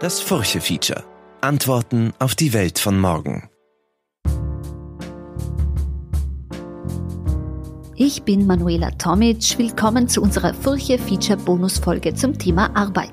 [0.00, 1.04] Das Furche-Feature.
[1.42, 3.50] Antworten auf die Welt von morgen.
[7.96, 9.58] Ich bin Manuela Tomic.
[9.58, 13.12] Willkommen zu unserer Furche-Feature-Bonusfolge zum Thema Arbeit.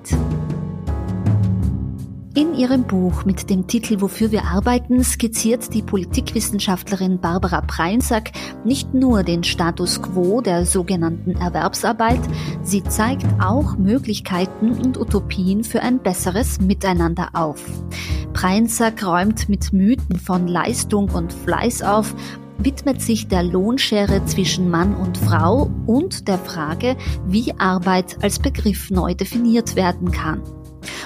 [2.37, 8.29] In ihrem Buch mit dem Titel Wofür wir arbeiten skizziert die Politikwissenschaftlerin Barbara Preinsack
[8.63, 12.19] nicht nur den Status quo der sogenannten Erwerbsarbeit,
[12.61, 17.65] sie zeigt auch Möglichkeiten und Utopien für ein besseres Miteinander auf.
[18.33, 22.13] Preinsack räumt mit Mythen von Leistung und Fleiß auf,
[22.59, 28.91] widmet sich der Lohnschere zwischen Mann und Frau und der Frage, wie Arbeit als Begriff
[28.91, 30.43] neu definiert werden kann.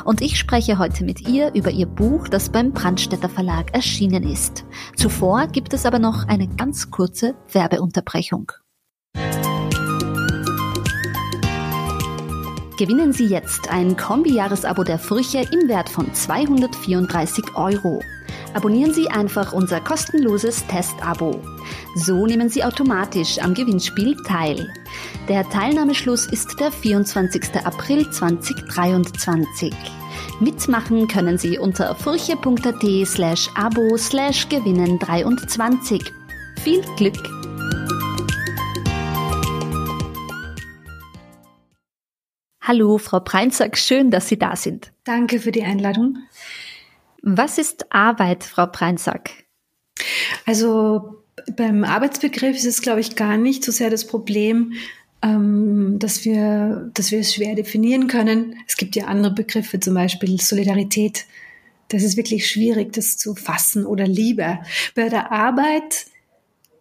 [0.05, 4.65] Und ich spreche heute mit ihr über ihr Buch, das beim Brandstätter Verlag erschienen ist.
[4.95, 8.51] Zuvor gibt es aber noch eine ganz kurze Werbeunterbrechung.
[12.81, 18.01] Gewinnen Sie jetzt ein Kombi-Jahresabo der Furche im Wert von 234 Euro.
[18.53, 21.41] Abonnieren Sie einfach unser kostenloses Testabo.
[21.95, 24.71] So nehmen Sie automatisch am Gewinnspiel teil.
[25.29, 27.63] Der Teilnahmeschluss ist der 24.
[27.63, 29.73] April 2023.
[30.41, 36.01] Mitmachen können Sie unter furche.at slash abo slash gewinnen 23.
[36.61, 37.17] Viel Glück!
[42.59, 44.91] Hallo, Frau Preinzack, schön, dass Sie da sind.
[45.03, 46.17] Danke für die Einladung.
[47.21, 49.31] Was ist Arbeit, Frau Preinsack?
[50.45, 51.23] Also
[51.55, 54.73] beim Arbeitsbegriff ist es, glaube ich, gar nicht so sehr das Problem,
[55.21, 58.55] ähm, dass, wir, dass wir es schwer definieren können.
[58.67, 61.25] Es gibt ja andere Begriffe, zum Beispiel Solidarität.
[61.89, 64.59] Das ist wirklich schwierig, das zu fassen oder Liebe.
[64.95, 66.07] Bei der Arbeit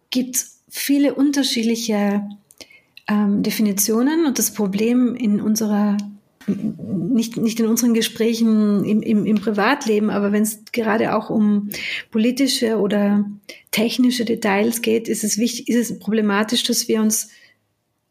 [0.09, 2.27] gibt es viele unterschiedliche
[3.07, 5.97] ähm, Definitionen und das Problem in unserer
[6.47, 11.69] nicht, nicht in unseren Gesprächen im, im, im Privatleben, aber wenn es gerade auch um
[12.11, 13.25] politische oder
[13.71, 17.29] technische Details geht, ist es wichtig, ist es problematisch, dass wir uns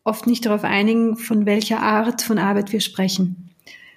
[0.04, 3.50] oft nicht darauf einigen, von welcher Art von Arbeit wir sprechen.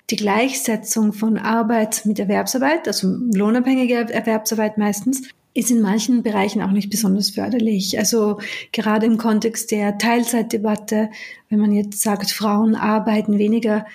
[0.09, 6.71] Die Gleichsetzung von Arbeit mit Erwerbsarbeit, also lohnabhängige Erwerbsarbeit meistens, ist in manchen Bereichen auch
[6.71, 7.97] nicht besonders förderlich.
[7.99, 8.39] Also
[8.71, 11.09] gerade im Kontext der Teilzeitdebatte,
[11.49, 13.85] wenn man jetzt sagt, Frauen arbeiten weniger,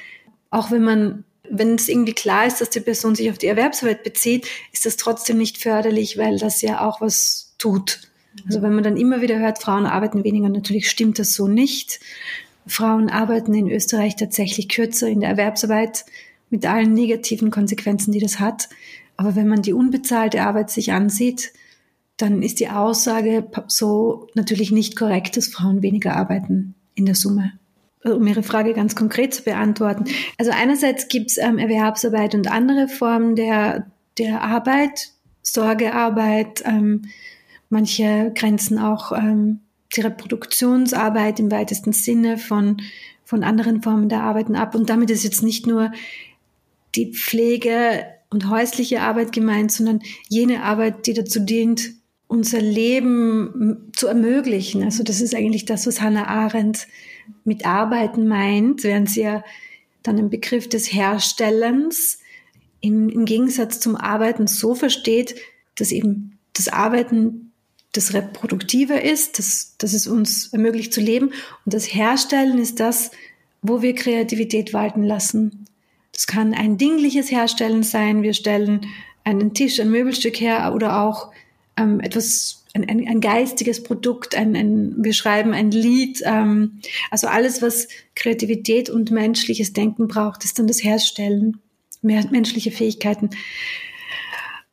[0.50, 4.02] auch wenn man, wenn es irgendwie klar ist, dass die Person sich auf die Erwerbsarbeit
[4.02, 8.00] bezieht, ist das trotzdem nicht förderlich, weil das ja auch was tut.
[8.46, 12.00] Also wenn man dann immer wieder hört, Frauen arbeiten weniger, natürlich stimmt das so nicht.
[12.66, 16.04] Frauen arbeiten in Österreich tatsächlich kürzer in der Erwerbsarbeit
[16.50, 18.68] mit allen negativen Konsequenzen, die das hat.
[19.16, 21.52] Aber wenn man die unbezahlte Arbeit sich ansieht,
[22.16, 27.57] dann ist die Aussage so natürlich nicht korrekt, dass Frauen weniger arbeiten in der Summe
[28.04, 30.04] um Ihre Frage ganz konkret zu beantworten.
[30.38, 33.86] Also einerseits gibt es ähm, Erwerbsarbeit und andere Formen der,
[34.18, 35.10] der Arbeit,
[35.42, 37.02] Sorgearbeit, ähm,
[37.70, 39.60] manche grenzen auch ähm,
[39.96, 42.78] die Reproduktionsarbeit im weitesten Sinne von,
[43.24, 44.74] von anderen Formen der Arbeiten ab.
[44.74, 45.92] Und damit ist jetzt nicht nur
[46.94, 51.92] die Pflege und häusliche Arbeit gemeint, sondern jene Arbeit, die dazu dient,
[52.26, 54.82] unser Leben zu ermöglichen.
[54.82, 56.86] Also das ist eigentlich das, was Hannah Arendt
[57.44, 59.44] mit Arbeiten meint, während sie ja
[60.02, 62.18] dann den Begriff des Herstellens
[62.80, 65.34] im, im Gegensatz zum Arbeiten so versteht,
[65.74, 67.52] dass eben das Arbeiten
[67.92, 71.28] das Reproduktive ist, dass, dass es uns ermöglicht zu leben
[71.64, 73.10] und das Herstellen ist das,
[73.62, 75.64] wo wir Kreativität walten lassen.
[76.12, 78.22] Das kann ein dingliches Herstellen sein.
[78.22, 78.86] Wir stellen
[79.24, 81.32] einen Tisch, ein Möbelstück her oder auch
[81.76, 86.22] ähm, etwas ein, ein, ein geistiges Produkt, ein, ein, wir schreiben ein Lied.
[86.24, 86.80] Ähm,
[87.10, 91.60] also alles, was Kreativität und menschliches Denken braucht, ist dann das Herstellen,
[92.02, 93.30] mehr menschliche Fähigkeiten.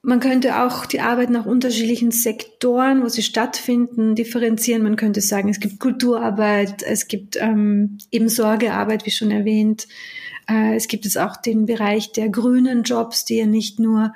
[0.02, 4.84] Man könnte auch die Arbeit nach unterschiedlichen Sektoren, wo sie stattfinden, differenzieren.
[4.84, 9.88] Man könnte sagen, es gibt Kulturarbeit, es gibt ähm, eben Sorgearbeit, wie schon erwähnt.
[10.48, 14.14] Äh, es gibt es auch den Bereich der grünen Jobs, die ja nicht nur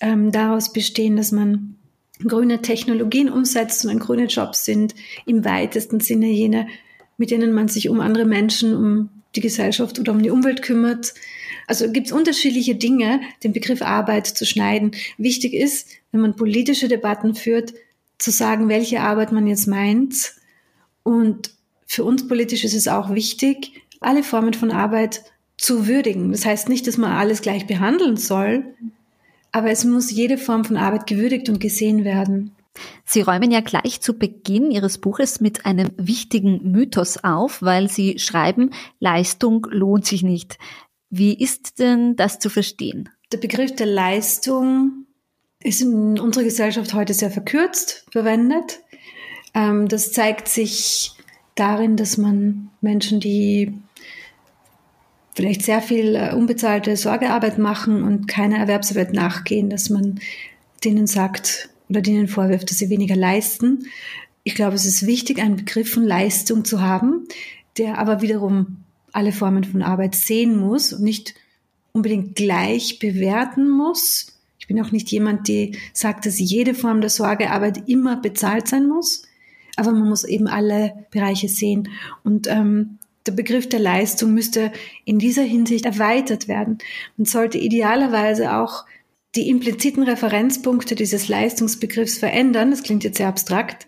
[0.00, 1.76] ähm, daraus bestehen, dass man
[2.24, 4.94] grüne Technologien umsetzt, sondern grüne Jobs sind
[5.26, 6.68] im weitesten Sinne jene,
[7.18, 11.14] mit denen man sich um andere Menschen, um die Gesellschaft oder um die Umwelt kümmert.
[11.66, 14.92] Also gibt es unterschiedliche Dinge, den Begriff Arbeit zu schneiden.
[15.18, 17.74] Wichtig ist, wenn man politische Debatten führt,
[18.18, 20.32] zu sagen, welche Arbeit man jetzt meint.
[21.02, 21.50] Und
[21.86, 25.22] für uns politisch ist es auch wichtig, alle Formen von Arbeit
[25.58, 26.32] zu würdigen.
[26.32, 28.74] Das heißt nicht, dass man alles gleich behandeln soll,
[29.52, 32.52] aber es muss jede Form von Arbeit gewürdigt und gesehen werden.
[33.04, 38.18] Sie räumen ja gleich zu Beginn Ihres Buches mit einem wichtigen Mythos auf, weil Sie
[38.18, 38.70] schreiben,
[39.00, 40.58] Leistung lohnt sich nicht.
[41.08, 43.08] Wie ist denn das zu verstehen?
[43.32, 45.06] der Begriff der Leistung
[45.62, 48.80] ist in unserer Gesellschaft heute sehr verkürzt verwendet.
[49.54, 51.12] Ähm, das zeigt sich
[51.54, 53.72] darin, dass man Menschen, die
[55.36, 60.18] vielleicht sehr viel äh, unbezahlte Sorgearbeit machen und keiner Erwerbsarbeit nachgehen, dass man
[60.82, 63.86] denen sagt oder denen vorwirft, dass sie weniger leisten.
[64.44, 67.28] Ich glaube, es ist wichtig, einen Begriff von Leistung zu haben,
[67.76, 68.78] der aber wiederum
[69.12, 71.34] alle Formen von Arbeit sehen muss und nicht
[71.92, 74.38] unbedingt gleich bewerten muss.
[74.58, 78.86] Ich bin auch nicht jemand, der sagt, dass jede Form der Sorgearbeit immer bezahlt sein
[78.86, 79.22] muss,
[79.76, 81.90] aber man muss eben alle Bereiche sehen.
[82.24, 84.72] Und ähm, der Begriff der Leistung müsste
[85.04, 86.78] in dieser Hinsicht erweitert werden
[87.18, 88.84] und sollte idealerweise auch
[89.34, 92.70] die impliziten Referenzpunkte dieses Leistungsbegriffs verändern.
[92.70, 93.86] Das klingt jetzt sehr abstrakt.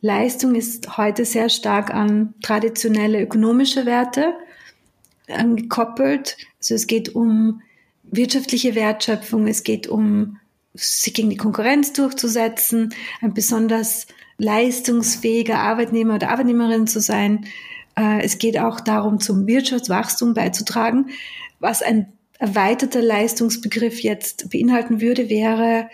[0.00, 4.34] Leistung ist heute sehr stark an traditionelle ökonomische Werte
[5.26, 6.36] gekoppelt.
[6.58, 7.60] Also es geht um
[8.02, 10.38] wirtschaftliche Wertschöpfung, es geht um
[10.74, 14.06] sich gegen die Konkurrenz durchzusetzen, ein besonders
[14.38, 17.46] leistungsfähiger Arbeitnehmer oder Arbeitnehmerin zu sein.
[18.00, 21.10] Äh, es geht auch darum, zum Wirtschaftswachstum beizutragen.
[21.58, 25.88] Was ein erweiterter Leistungsbegriff jetzt beinhalten würde, wäre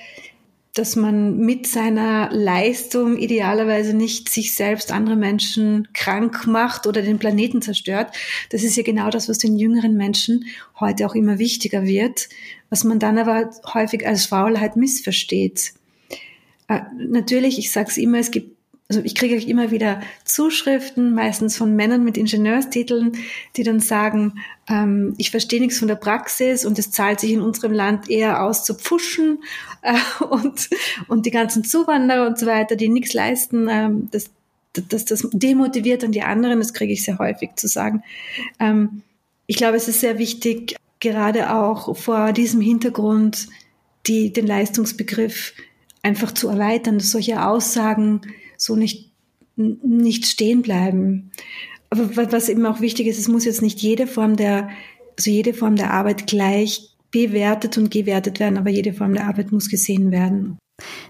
[0.75, 7.19] dass man mit seiner Leistung idealerweise nicht sich selbst, andere Menschen krank macht oder den
[7.19, 8.15] Planeten zerstört.
[8.51, 10.45] Das ist ja genau das, was den jüngeren Menschen
[10.79, 12.29] heute auch immer wichtiger wird,
[12.69, 15.73] was man dann aber häufig als Faulheit missversteht.
[16.69, 18.56] Äh, natürlich, ich sage es immer, es gibt
[18.89, 23.13] also ich kriege immer wieder Zuschriften, meistens von Männern mit Ingenieurstiteln,
[23.57, 24.35] die dann sagen,
[24.69, 28.45] ähm, ich verstehe nichts von der Praxis und es zahlt sich in unserem Land eher
[28.45, 29.43] aus zu pfuschen
[29.83, 29.95] äh,
[30.25, 30.71] und,
[31.09, 34.31] und die ganzen Zuwanderer und so weiter, die nichts leisten, ähm, das,
[34.89, 38.05] das, das demotiviert dann die anderen, das kriege ich sehr häufig zu sagen.
[38.61, 39.03] Ähm,
[39.49, 43.49] ich glaube, es ist sehr wichtig, gerade auch vor diesem Hintergrund
[44.07, 45.55] die, den Leistungsbegriff
[46.03, 48.21] einfach zu erweitern, dass solche Aussagen
[48.57, 49.13] so nicht,
[49.57, 51.31] nicht stehen bleiben.
[51.91, 54.69] Aber was eben auch wichtig ist, es muss jetzt nicht jede Form der,
[55.17, 59.53] also jede Form der Arbeit gleich bewertet und gewertet werden, aber jede Form der Arbeit
[59.53, 60.59] muss gesehen werden.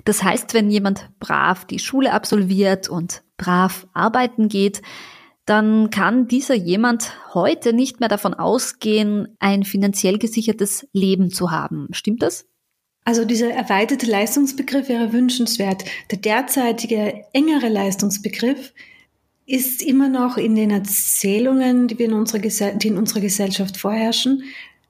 [0.04, 4.82] Das heißt, wenn jemand brav die Schule absolviert und brav arbeiten geht,
[5.44, 11.88] dann kann dieser jemand heute nicht mehr davon ausgehen, ein finanziell gesichertes Leben zu haben.
[11.92, 12.46] Stimmt das?
[13.06, 15.84] Also dieser erweiterte Leistungsbegriff wäre wünschenswert.
[16.10, 18.72] Der derzeitige engere Leistungsbegriff
[19.46, 24.42] ist immer noch in den Erzählungen, die in unserer, die in unserer Gesellschaft vorherrschen,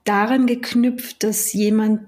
[0.03, 2.01] daran geknüpft, dass jemand,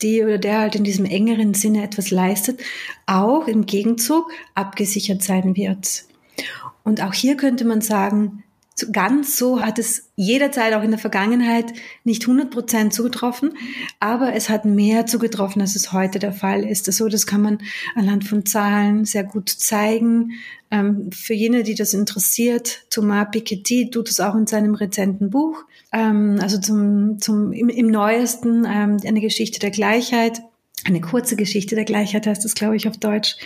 [0.00, 2.58] die oder der halt in diesem engeren Sinne etwas leistet,
[3.04, 6.04] auch im Gegenzug abgesichert sein wird.
[6.82, 8.42] Und auch hier könnte man sagen,
[8.90, 11.72] ganz so hat es jederzeit auch in der Vergangenheit
[12.04, 13.52] nicht 100 Prozent zugetroffen,
[14.00, 16.88] aber es hat mehr zugetroffen, als es heute der Fall ist.
[16.88, 17.58] Also das kann man
[17.94, 20.32] anhand von Zahlen sehr gut zeigen.
[20.70, 25.64] Ähm, für jene, die das interessiert, Thomas Piketty tut es auch in seinem rezenten Buch,
[25.92, 30.42] ähm, also zum, zum, im, im neuesten, ähm, eine Geschichte der Gleichheit.
[30.84, 33.36] Eine kurze Geschichte der Gleichheit heißt das, glaube ich, auf Deutsch,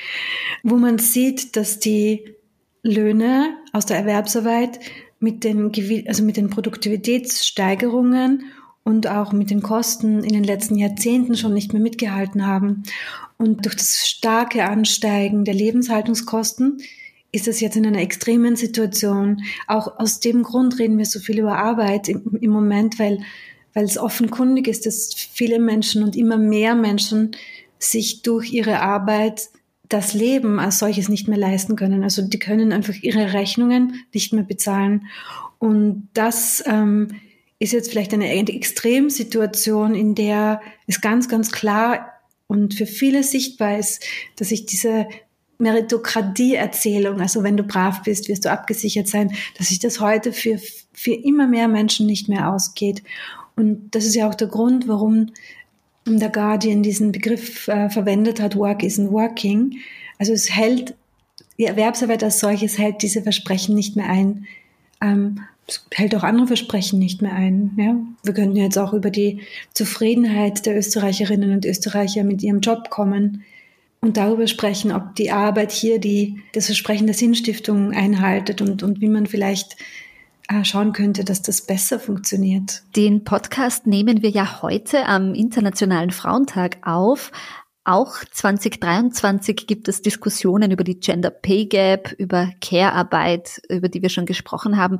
[0.62, 2.36] wo man sieht, dass die
[2.82, 4.78] Löhne aus der Erwerbsarbeit
[5.26, 5.72] mit den,
[6.06, 8.44] also mit den Produktivitätssteigerungen
[8.84, 12.84] und auch mit den Kosten in den letzten Jahrzehnten schon nicht mehr mitgehalten haben.
[13.36, 16.78] Und durch das starke Ansteigen der Lebenshaltungskosten
[17.32, 19.42] ist es jetzt in einer extremen Situation.
[19.66, 23.18] Auch aus dem Grund reden wir so viel über Arbeit im, im Moment, weil,
[23.74, 27.32] weil es offenkundig ist, dass viele Menschen und immer mehr Menschen
[27.80, 29.48] sich durch ihre Arbeit
[29.88, 32.02] das Leben als solches nicht mehr leisten können.
[32.02, 35.06] Also die können einfach ihre Rechnungen nicht mehr bezahlen.
[35.58, 37.08] Und das ähm,
[37.58, 42.12] ist jetzt vielleicht eine Extremsituation, in der es ganz, ganz klar
[42.46, 44.04] und für viele sichtbar ist,
[44.36, 45.06] dass sich diese
[45.58, 50.60] Meritokratie-Erzählung, also wenn du brav bist, wirst du abgesichert sein, dass sich das heute für,
[50.92, 53.02] für immer mehr Menschen nicht mehr ausgeht.
[53.56, 55.32] Und das ist ja auch der Grund, warum
[56.06, 59.78] der Guardian diesen Begriff äh, verwendet hat, Work isn't working.
[60.18, 60.94] Also es hält,
[61.58, 64.46] die Erwerbsarbeit als solches hält diese Versprechen nicht mehr ein.
[65.02, 67.72] Ähm, es hält auch andere Versprechen nicht mehr ein.
[67.76, 67.96] Ja?
[68.22, 69.40] Wir könnten jetzt auch über die
[69.74, 73.42] Zufriedenheit der Österreicherinnen und Österreicher mit ihrem Job kommen
[74.00, 79.00] und darüber sprechen, ob die Arbeit hier die, das Versprechen der Sinnstiftung einhaltet und, und
[79.00, 79.76] wie man vielleicht
[80.62, 82.82] schauen könnte, dass das besser funktioniert.
[82.94, 87.32] Den Podcast nehmen wir ja heute am Internationalen Frauentag auf.
[87.84, 94.08] Auch 2023 gibt es Diskussionen über die Gender Pay Gap, über Care-Arbeit, über die wir
[94.08, 94.98] schon gesprochen haben.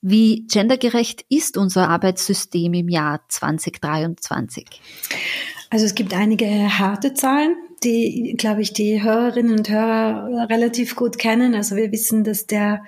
[0.00, 4.66] Wie gendergerecht ist unser Arbeitssystem im Jahr 2023?
[5.70, 6.46] Also es gibt einige
[6.78, 11.54] harte Zahlen, die, glaube ich, die Hörerinnen und Hörer relativ gut kennen.
[11.54, 12.84] Also wir wissen, dass der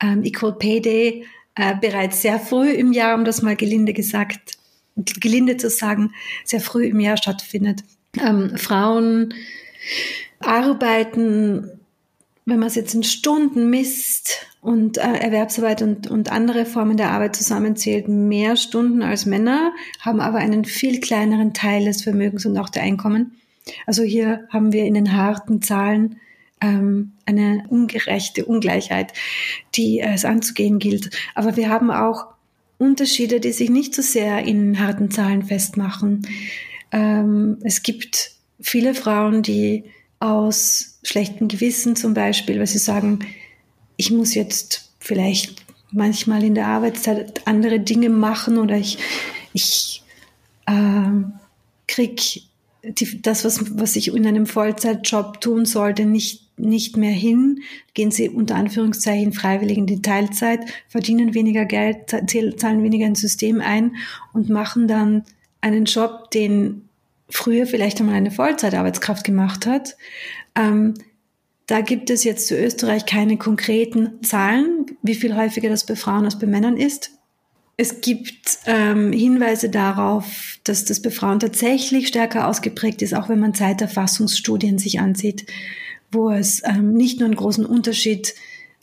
[0.00, 1.24] ähm, Equal Pay Day
[1.56, 4.58] äh, bereits sehr früh im Jahr, um das mal gelinde gesagt,
[4.96, 6.12] gelinde zu sagen,
[6.44, 7.82] sehr früh im Jahr stattfindet.
[8.18, 9.34] Ähm, Frauen
[10.40, 11.76] arbeiten
[12.46, 17.10] wenn man es jetzt in Stunden misst und äh, Erwerbsarbeit und, und andere Formen der
[17.10, 22.56] Arbeit zusammenzählt, mehr Stunden als Männer, haben aber einen viel kleineren Teil des Vermögens und
[22.56, 23.32] auch der Einkommen.
[23.84, 26.20] Also hier haben wir in den harten Zahlen
[26.66, 29.12] ähm, eine ungerechte Ungleichheit,
[29.74, 31.10] die es anzugehen gilt.
[31.34, 32.26] Aber wir haben auch
[32.78, 36.26] Unterschiede, die sich nicht so sehr in harten Zahlen festmachen.
[36.92, 39.84] Ähm, es gibt viele Frauen, die
[40.18, 43.20] aus schlechtem Gewissen zum Beispiel, weil sie sagen,
[43.96, 48.98] ich muss jetzt vielleicht manchmal in der Arbeitszeit andere Dinge machen oder ich,
[49.52, 50.02] ich
[50.66, 51.10] äh,
[51.86, 52.42] krieg
[53.22, 57.60] das, was, was ich in einem Vollzeitjob tun sollte, nicht, nicht mehr hin.
[57.94, 63.60] Gehen sie unter Anführungszeichen freiwillig in die Teilzeit, verdienen weniger Geld, zahlen weniger ins System
[63.60, 63.96] ein
[64.32, 65.24] und machen dann
[65.60, 66.88] einen Job, den
[67.28, 69.96] früher vielleicht einmal eine Vollzeitarbeitskraft gemacht hat.
[70.54, 70.94] Ähm,
[71.66, 76.24] da gibt es jetzt zu Österreich keine konkreten Zahlen, wie viel häufiger das bei Frauen
[76.24, 77.10] als bei Männern ist.
[77.76, 83.40] Es gibt ähm, Hinweise darauf, dass das bei Frauen tatsächlich stärker ausgeprägt ist, auch wenn
[83.40, 85.46] man Zeiterfassungsstudien sich ansieht,
[86.12, 88.34] wo es ähm, nicht nur einen großen Unterschied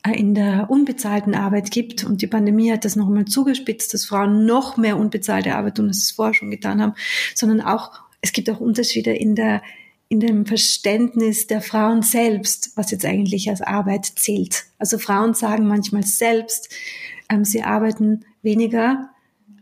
[0.05, 2.03] äh, in der unbezahlten Arbeit gibt.
[2.03, 5.97] Und die Pandemie hat das nochmal zugespitzt, dass Frauen noch mehr unbezahlte Arbeit tun, als
[5.97, 6.93] sie es vorher schon getan haben,
[7.35, 9.61] sondern auch es gibt auch Unterschiede in der
[10.13, 14.65] in dem Verständnis der Frauen selbst, was jetzt eigentlich als Arbeit zählt.
[14.77, 16.69] Also Frauen sagen manchmal selbst,
[17.29, 19.09] ähm, sie arbeiten weniger,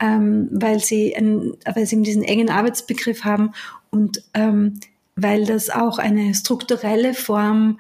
[0.02, 3.54] ähm, weil sie, ein, weil sie diesen engen Arbeitsbegriff haben
[3.92, 4.80] und ähm,
[5.22, 7.80] weil das auch eine strukturelle Form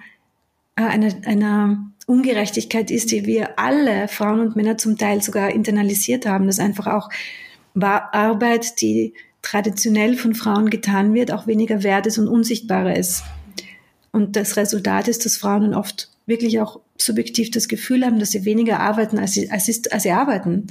[0.75, 6.25] äh, einer, einer Ungerechtigkeit ist, die wir alle Frauen und Männer zum Teil sogar internalisiert
[6.25, 6.47] haben.
[6.47, 7.09] Das einfach auch
[7.79, 13.23] Arbeit, die traditionell von Frauen getan wird, auch weniger wert ist und unsichtbarer ist.
[14.11, 18.31] Und das Resultat ist, dass Frauen dann oft wirklich auch subjektiv das Gefühl haben, dass
[18.31, 20.67] sie weniger arbeiten, als sie, als sie, als sie arbeiten.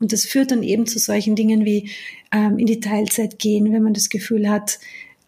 [0.00, 1.90] Und das führt dann eben zu solchen Dingen wie
[2.32, 4.78] ähm, in die Teilzeit gehen, wenn man das Gefühl hat,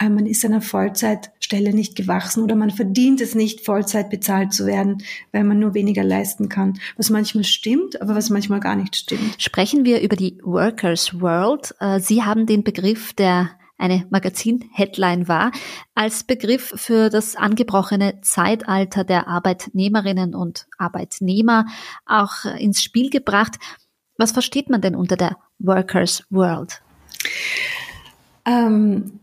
[0.09, 5.02] man ist einer Vollzeitstelle nicht gewachsen oder man verdient es nicht, Vollzeit bezahlt zu werden,
[5.33, 6.78] weil man nur weniger leisten kann.
[6.97, 9.37] Was manchmal stimmt, aber was manchmal gar nicht stimmt.
[9.38, 11.75] Sprechen wir über die Workers World.
[11.80, 15.52] Äh, Sie haben den Begriff, der eine Magazin-Headline war,
[15.95, 21.66] als Begriff für das angebrochene Zeitalter der Arbeitnehmerinnen und Arbeitnehmer
[22.07, 23.59] auch ins Spiel gebracht.
[24.16, 26.83] Was versteht man denn unter der Workers World?
[28.45, 29.21] Ähm,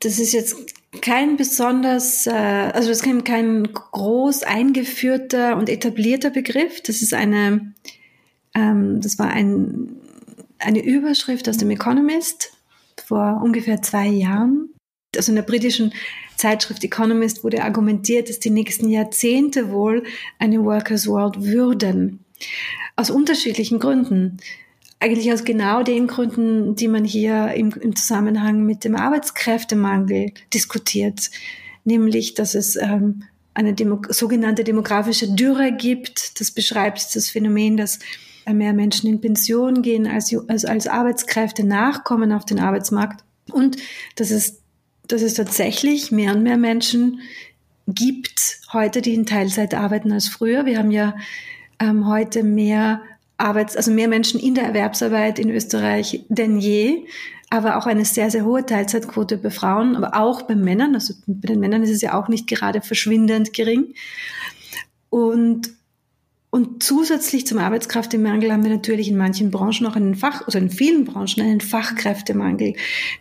[0.00, 0.56] das ist jetzt
[1.00, 6.82] kein besonders, äh, also das ist kein, kein groß eingeführter und etablierter Begriff.
[6.82, 7.72] Das ist eine,
[8.54, 9.96] ähm, das war ein,
[10.58, 12.52] eine Überschrift aus dem Economist
[13.06, 14.68] vor ungefähr zwei Jahren.
[15.16, 15.92] Also in der britischen
[16.36, 20.04] Zeitschrift Economist wurde argumentiert, dass die nächsten Jahrzehnte wohl
[20.38, 22.24] eine Workers' World würden.
[22.96, 24.38] Aus unterschiedlichen Gründen
[25.02, 31.28] eigentlich aus genau den Gründen, die man hier im, im Zusammenhang mit dem Arbeitskräftemangel diskutiert,
[31.84, 36.40] nämlich dass es ähm, eine Demo sogenannte demografische Dürre gibt.
[36.40, 37.98] Das beschreibt das Phänomen, dass
[38.46, 43.24] mehr Menschen in Pension gehen, als, als, als Arbeitskräfte nachkommen auf den Arbeitsmarkt.
[43.50, 43.78] Und
[44.14, 44.60] dass es,
[45.08, 47.20] dass es tatsächlich mehr und mehr Menschen
[47.88, 50.64] gibt heute, die in Teilzeit arbeiten als früher.
[50.64, 51.16] Wir haben ja
[51.80, 53.02] ähm, heute mehr
[53.42, 57.04] Arbeits-, also mehr Menschen in der Erwerbsarbeit in Österreich denn je,
[57.50, 60.94] aber auch eine sehr, sehr hohe Teilzeitquote bei Frauen, aber auch bei Männern.
[60.94, 63.94] Also bei den Männern ist es ja auch nicht gerade verschwindend gering.
[65.10, 65.70] Und,
[66.48, 70.70] und zusätzlich zum Arbeitskräftemangel haben wir natürlich in manchen Branchen auch einen Fach, also in
[70.70, 72.72] vielen Branchen einen Fachkräftemangel.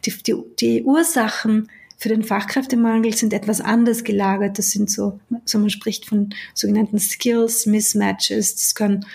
[0.05, 1.67] Die, die, die Ursachen
[2.01, 4.57] für den Fachkräftemangel sind etwas anders gelagert.
[4.57, 8.55] Das sind so, so man spricht von sogenannten Skills Mismatches.
[8.55, 9.05] Das können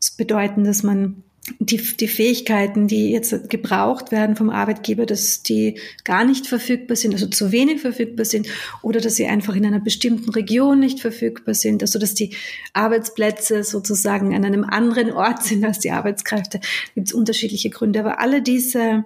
[0.00, 1.22] das bedeuten, dass man
[1.58, 7.12] die, die Fähigkeiten, die jetzt gebraucht werden vom Arbeitgeber, dass die gar nicht verfügbar sind,
[7.14, 8.46] also zu wenig verfügbar sind
[8.82, 12.34] oder dass sie einfach in einer bestimmten Region nicht verfügbar sind, also dass die
[12.72, 16.60] Arbeitsplätze sozusagen an einem anderen Ort sind als die Arbeitskräfte.
[16.94, 19.04] Gibt es unterschiedliche Gründe, aber alle diese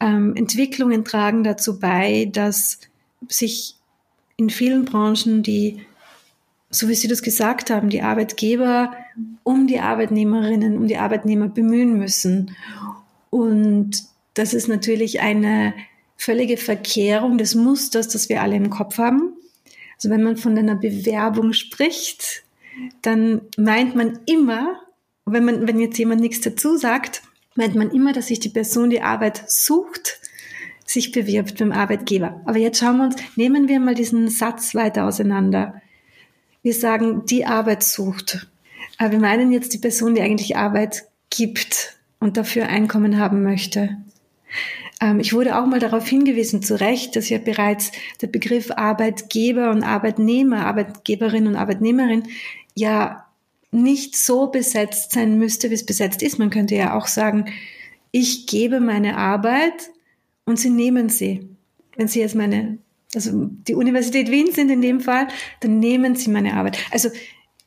[0.00, 2.80] ähm, Entwicklungen tragen dazu bei, dass
[3.28, 3.76] sich
[4.36, 5.84] in vielen Branchen die,
[6.70, 8.92] so wie Sie das gesagt haben, die Arbeitgeber
[9.42, 12.56] um die Arbeitnehmerinnen, um die Arbeitnehmer bemühen müssen.
[13.30, 15.74] Und das ist natürlich eine
[16.16, 19.34] völlige Verkehrung des Musters, das wir alle im Kopf haben.
[19.96, 22.42] Also wenn man von einer Bewerbung spricht,
[23.02, 24.80] dann meint man immer,
[25.26, 27.22] wenn man, wenn jetzt jemand nichts dazu sagt,
[27.54, 30.20] meint man immer, dass sich die Person, die Arbeit sucht,
[30.86, 32.40] sich bewirbt beim Arbeitgeber.
[32.46, 35.80] Aber jetzt schauen wir uns, nehmen wir mal diesen Satz weiter auseinander.
[36.62, 38.49] Wir sagen, die Arbeit sucht.
[39.00, 43.96] Aber wir meinen jetzt die Person, die eigentlich Arbeit gibt und dafür Einkommen haben möchte.
[45.00, 49.70] Ähm, ich wurde auch mal darauf hingewiesen, zu Recht, dass ja bereits der Begriff Arbeitgeber
[49.70, 52.24] und Arbeitnehmer, Arbeitgeberin und Arbeitnehmerin
[52.74, 53.24] ja
[53.70, 56.38] nicht so besetzt sein müsste, wie es besetzt ist.
[56.38, 57.46] Man könnte ja auch sagen,
[58.10, 59.88] ich gebe meine Arbeit
[60.44, 61.48] und Sie nehmen sie.
[61.96, 62.76] Wenn Sie jetzt meine,
[63.14, 65.28] also die Universität Wien sind in dem Fall,
[65.60, 66.76] dann nehmen Sie meine Arbeit.
[66.90, 67.08] Also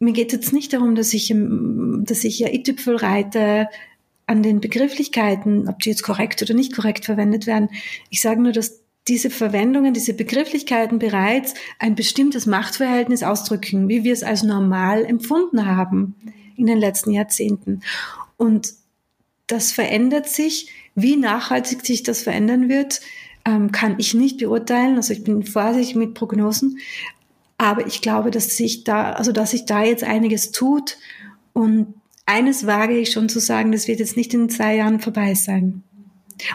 [0.04, 3.68] mir geht jetzt nicht darum, dass ich, dass ich ja i-Tüpfel reite
[4.26, 7.70] an den Begrifflichkeiten, ob die jetzt korrekt oder nicht korrekt verwendet werden.
[8.10, 14.14] Ich sage nur, dass diese Verwendungen, diese Begrifflichkeiten bereits ein bestimmtes Machtverhältnis ausdrücken, wie wir
[14.14, 16.16] es als normal empfunden haben
[16.56, 17.82] in den letzten Jahrzehnten.
[18.38, 18.74] Und
[19.48, 20.70] das verändert sich.
[20.96, 23.02] Wie nachhaltig sich das verändern wird,
[23.46, 24.96] ähm, kann ich nicht beurteilen.
[24.96, 26.78] Also ich bin vorsichtig mit Prognosen.
[27.64, 30.98] Aber ich glaube, dass sich da, also dass sich da jetzt einiges tut.
[31.54, 31.94] Und
[32.26, 35.82] eines wage ich schon zu sagen, das wird jetzt nicht in zwei Jahren vorbei sein.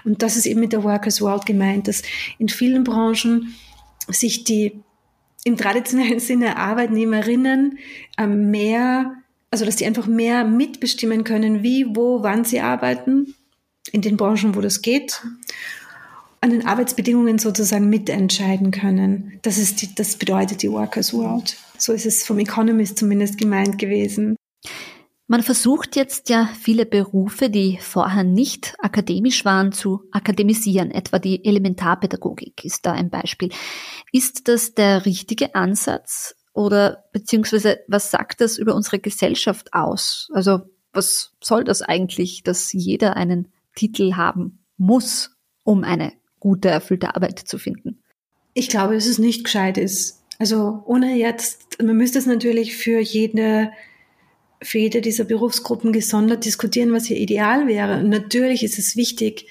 [0.04, 2.02] Und das ist eben mit der Workers World gemeint, dass
[2.38, 3.54] in vielen Branchen
[4.06, 4.82] sich die
[5.44, 7.78] im traditionellen Sinne Arbeitnehmerinnen
[8.18, 9.14] ähm, mehr,
[9.50, 13.34] also dass die einfach mehr mitbestimmen können, wie, wo, wann sie arbeiten,
[13.92, 15.22] in den Branchen, wo das geht,
[16.40, 19.38] an den Arbeitsbedingungen sozusagen mitentscheiden können.
[19.42, 21.56] Das ist die, das bedeutet die Workers World.
[21.78, 24.36] So ist es vom Economist zumindest gemeint gewesen.
[25.30, 30.90] Man versucht jetzt ja viele Berufe, die vorher nicht akademisch waren, zu akademisieren.
[30.90, 33.50] Etwa die Elementarpädagogik ist da ein Beispiel.
[34.10, 40.30] Ist das der richtige Ansatz oder beziehungsweise was sagt das über unsere Gesellschaft aus?
[40.32, 40.60] Also
[40.94, 47.38] was soll das eigentlich, dass jeder einen Titel haben muss, um eine gute, erfüllte Arbeit
[47.38, 47.98] zu finden?
[48.54, 50.22] Ich glaube, dass es nicht gescheit ist.
[50.38, 53.70] Also ohne jetzt, man müsste es natürlich für jede
[54.62, 58.00] für jede dieser Berufsgruppen gesondert diskutieren, was hier ideal wäre.
[58.00, 59.46] Und natürlich ist es wichtig,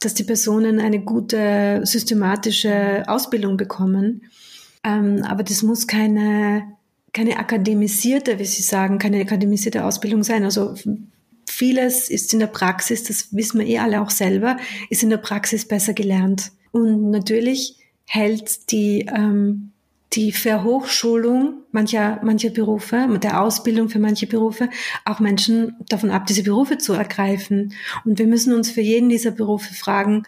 [0.00, 4.22] dass die Personen eine gute systematische Ausbildung bekommen.
[4.84, 6.62] Ähm, aber das muss keine,
[7.12, 10.44] keine akademisierte, wie Sie sagen, keine akademisierte Ausbildung sein.
[10.44, 10.74] Also
[11.56, 14.56] vieles ist in der Praxis, das wissen wir eh alle auch selber,
[14.90, 16.52] ist in der Praxis besser gelernt.
[16.72, 19.72] Und natürlich hält die ähm,
[20.12, 24.70] die Verhochschulung mancher, mancher Berufe, der Ausbildung für manche Berufe,
[25.04, 27.74] auch Menschen davon ab, diese Berufe zu ergreifen.
[28.04, 30.22] Und wir müssen uns für jeden dieser Berufe fragen,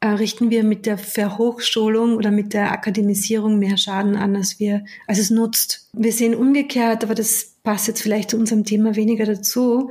[0.00, 4.84] äh, richten wir mit der Verhochschulung oder mit der Akademisierung mehr Schaden an, als wir,
[5.06, 5.88] als es nutzt.
[5.92, 9.90] Wir sehen umgekehrt, aber das passt jetzt vielleicht zu unserem Thema weniger dazu.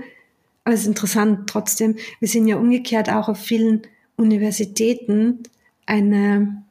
[0.67, 1.95] Aber es ist interessant trotzdem.
[2.19, 3.83] Wir sehen ja umgekehrt auch auf vielen
[4.17, 5.43] Universitäten
[5.85, 6.61] eine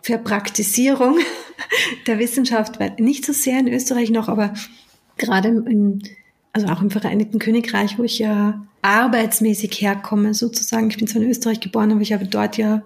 [0.00, 1.18] Verpraktisierung
[2.06, 4.54] der Wissenschaft, nicht so sehr in Österreich noch, aber
[5.16, 6.02] gerade im,
[6.52, 10.90] also auch im Vereinigten Königreich, wo ich ja arbeitsmäßig herkomme, sozusagen.
[10.90, 12.84] Ich bin zwar in Österreich geboren, aber ich habe dort ja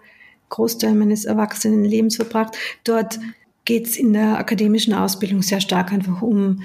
[0.49, 2.57] Großteil meines Erwachsenenlebens verbracht.
[2.83, 3.19] Dort
[3.67, 6.63] geht es in der akademischen Ausbildung sehr stark einfach um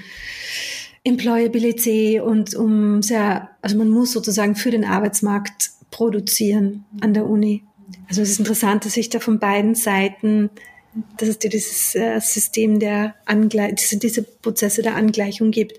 [1.04, 7.64] Employability und um sehr, also man muss sozusagen für den Arbeitsmarkt produzieren an der Uni.
[8.08, 10.50] Also es ist interessant, dass sich da von beiden Seiten
[11.16, 15.78] dass es dieses äh, System der Angleichung, diese Prozesse der Angleichung gibt.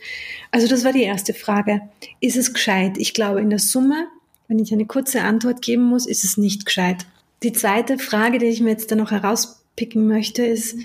[0.51, 1.81] Also das war die erste Frage.
[2.19, 2.97] Ist es gescheit?
[2.97, 4.07] Ich glaube, in der Summe,
[4.47, 7.05] wenn ich eine kurze Antwort geben muss, ist es nicht gescheit.
[7.43, 10.77] Die zweite Frage, die ich mir jetzt da noch herauspicken möchte, ist,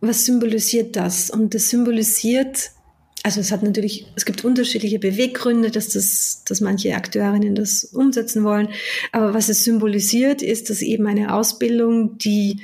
[0.00, 1.30] was symbolisiert das?
[1.30, 2.70] Und das symbolisiert,
[3.28, 8.42] also es hat natürlich, es gibt unterschiedliche Beweggründe, dass das, dass manche Akteurinnen das umsetzen
[8.42, 8.70] wollen.
[9.12, 12.62] Aber was es symbolisiert, ist, dass eben eine Ausbildung, die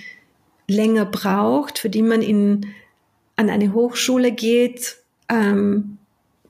[0.66, 2.64] länger braucht, für die man in,
[3.36, 4.96] an eine Hochschule geht,
[5.28, 5.98] ähm,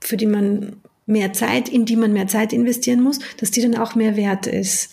[0.00, 3.77] für die man mehr Zeit, in die man mehr Zeit investieren muss, dass die dann
[3.77, 4.90] auch mehr wert ist.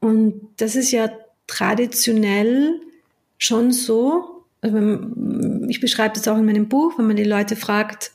[0.00, 1.10] Und das ist ja
[1.46, 2.78] traditionell
[3.38, 4.44] schon so.
[4.60, 4.98] Also
[5.66, 8.12] ich beschreibe das auch in meinem Buch, wenn man die Leute fragt,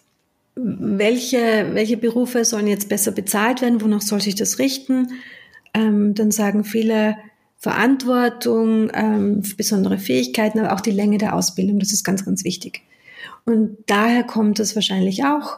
[0.55, 5.09] welche, welche Berufe sollen jetzt besser bezahlt werden, wonach soll sich das richten,
[5.73, 7.17] ähm, dann sagen viele,
[7.57, 11.79] Verantwortung, ähm, besondere Fähigkeiten, aber auch die Länge der Ausbildung.
[11.79, 12.83] Das ist ganz, ganz wichtig.
[13.45, 15.57] Und daher kommt es wahrscheinlich auch.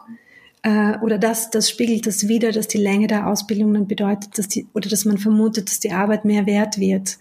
[0.62, 4.48] äh, oder das, das spiegelt das wieder, dass die Länge der Ausbildung dann bedeutet, dass
[4.48, 7.18] die, oder dass man vermutet, dass die Arbeit mehr wert wird.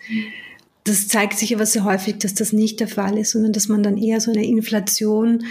[0.85, 3.83] Das zeigt sich aber sehr häufig, dass das nicht der Fall ist, sondern dass man
[3.83, 5.43] dann eher so eine Inflation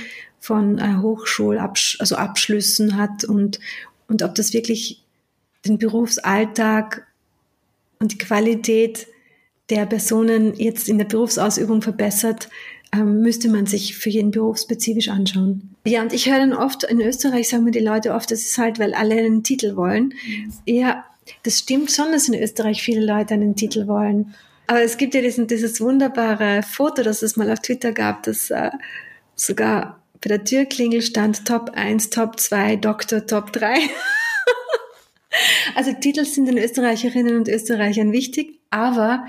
[0.47, 3.59] von äh, Hochschulabsch also Abschlüssen hat und,
[4.07, 5.03] und ob das wirklich
[5.67, 7.05] den Berufsalltag
[7.99, 9.09] und die Qualität
[9.71, 12.49] der Personen jetzt in der Berufsausübung verbessert,
[12.93, 15.75] ähm, müsste man sich für jeden Beruf spezifisch anschauen.
[15.85, 18.57] Ja, und ich höre dann oft, in Österreich sagen mir die Leute oft, das ist
[18.57, 20.15] halt, weil alle einen Titel wollen.
[20.25, 20.53] Mhm.
[20.65, 21.05] Ja,
[21.43, 24.33] das stimmt schon, dass in Österreich viele Leute einen Titel wollen.
[24.69, 28.53] Aber es gibt ja diesen, dieses wunderbare Foto, das es mal auf Twitter gab, das
[28.53, 28.71] äh,
[29.35, 33.77] sogar bei der Türklingel stand Top 1, Top 2, Doktor, Top 3.
[35.77, 39.25] also Titel sind den Österreicherinnen und Österreichern wichtig, aber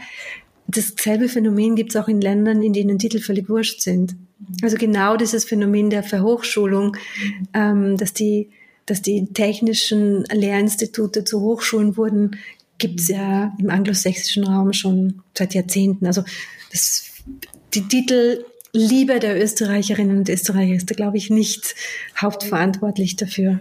[0.66, 4.16] dasselbe Phänomen gibt es auch in Ländern, in denen Titel völlig wurscht sind.
[4.64, 6.98] Also genau dieses Phänomen der Verhochschulung,
[7.54, 8.50] ähm, dass die
[8.88, 12.38] dass die technischen Lehrinstitute zu Hochschulen wurden,
[12.80, 16.08] gibt es ja im anglosächsischen Raum schon seit Jahrzehnten.
[16.08, 16.24] Also
[16.72, 17.12] das,
[17.76, 18.46] die Titel
[18.78, 21.76] Liebe der Österreicherinnen und Österreicher ist da, glaube ich, nicht
[22.22, 23.60] hauptverantwortlich dafür.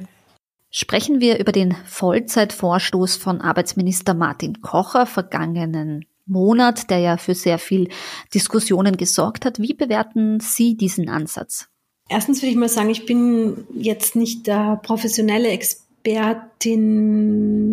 [0.70, 7.58] Sprechen wir über den Vollzeitvorstoß von Arbeitsminister Martin Kocher vergangenen Monat, der ja für sehr
[7.58, 7.88] viel
[8.34, 9.58] Diskussionen gesorgt hat.
[9.58, 11.68] Wie bewerten Sie diesen Ansatz?
[12.10, 16.18] Erstens würde ich mal sagen, ich bin jetzt nicht der professionelle Expertin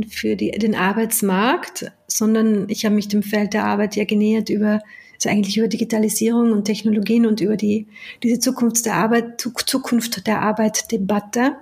[0.10, 4.80] für die, den Arbeitsmarkt, sondern ich habe mich dem Feld der Arbeit ja genähert über
[5.26, 7.88] also eigentlich über Digitalisierung und Technologien und über die
[8.22, 11.54] diese Zukunft der Arbeit Zukunft der Arbeit Debatte.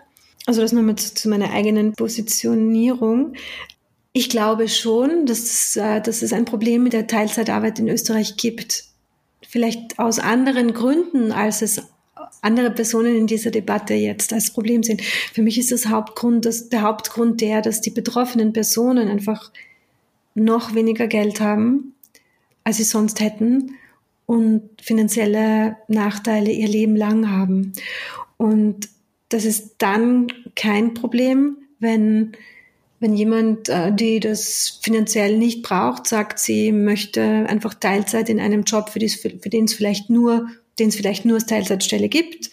[0.46, 3.34] Also das nochmal zu, zu meiner eigenen Positionierung.
[4.14, 8.86] Ich glaube schon, dass äh, dass es ein Problem mit der Teilzeitarbeit in Österreich gibt.
[9.48, 11.82] Vielleicht aus anderen Gründen, als es
[12.42, 15.00] andere Personen in dieser Debatte jetzt als Problem sehen.
[15.34, 19.52] Für mich ist das Hauptgrund, dass, der Hauptgrund der, dass die betroffenen Personen einfach
[20.34, 21.91] noch weniger Geld haben,
[22.64, 23.76] als sie sonst hätten
[24.26, 27.74] und finanzielle Nachteile ihr Leben lang haben.
[28.38, 28.90] Und
[29.30, 32.34] das ist dann kein Problem, wenn
[33.02, 38.62] wenn jemand, äh, die das finanziell nicht braucht, sagt, sie möchte einfach Teilzeit in einem
[38.62, 40.48] Job, für, für den es vielleicht nur,
[40.78, 42.52] den es vielleicht nur als Teilzeitstelle gibt,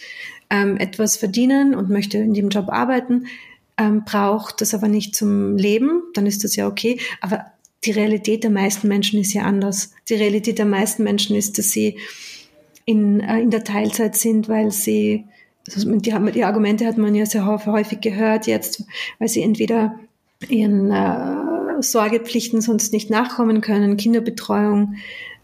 [0.49, 3.27] ähm, etwas verdienen und möchte in dem Job arbeiten,
[3.77, 6.99] ähm, braucht das aber nicht zum Leben, dann ist das ja okay.
[7.21, 7.45] Aber
[7.85, 9.93] die Realität der meisten Menschen ist ja anders.
[10.09, 11.99] Die Realität der meisten Menschen ist, dass sie
[12.85, 15.25] in, äh, in der Teilzeit sind, weil sie,
[15.75, 18.85] also die, die Argumente hat man ja sehr häufig gehört jetzt,
[19.19, 19.99] weil sie entweder
[20.49, 24.95] ihren äh, Sorgepflichten sonst nicht nachkommen können, Kinderbetreuung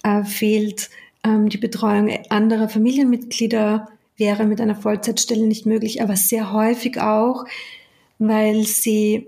[0.03, 0.91] äh, fehlt,
[1.25, 7.45] ähm, die Betreuung anderer Familienmitglieder wäre mit einer Vollzeitstelle nicht möglich, aber sehr häufig auch,
[8.19, 9.27] weil sie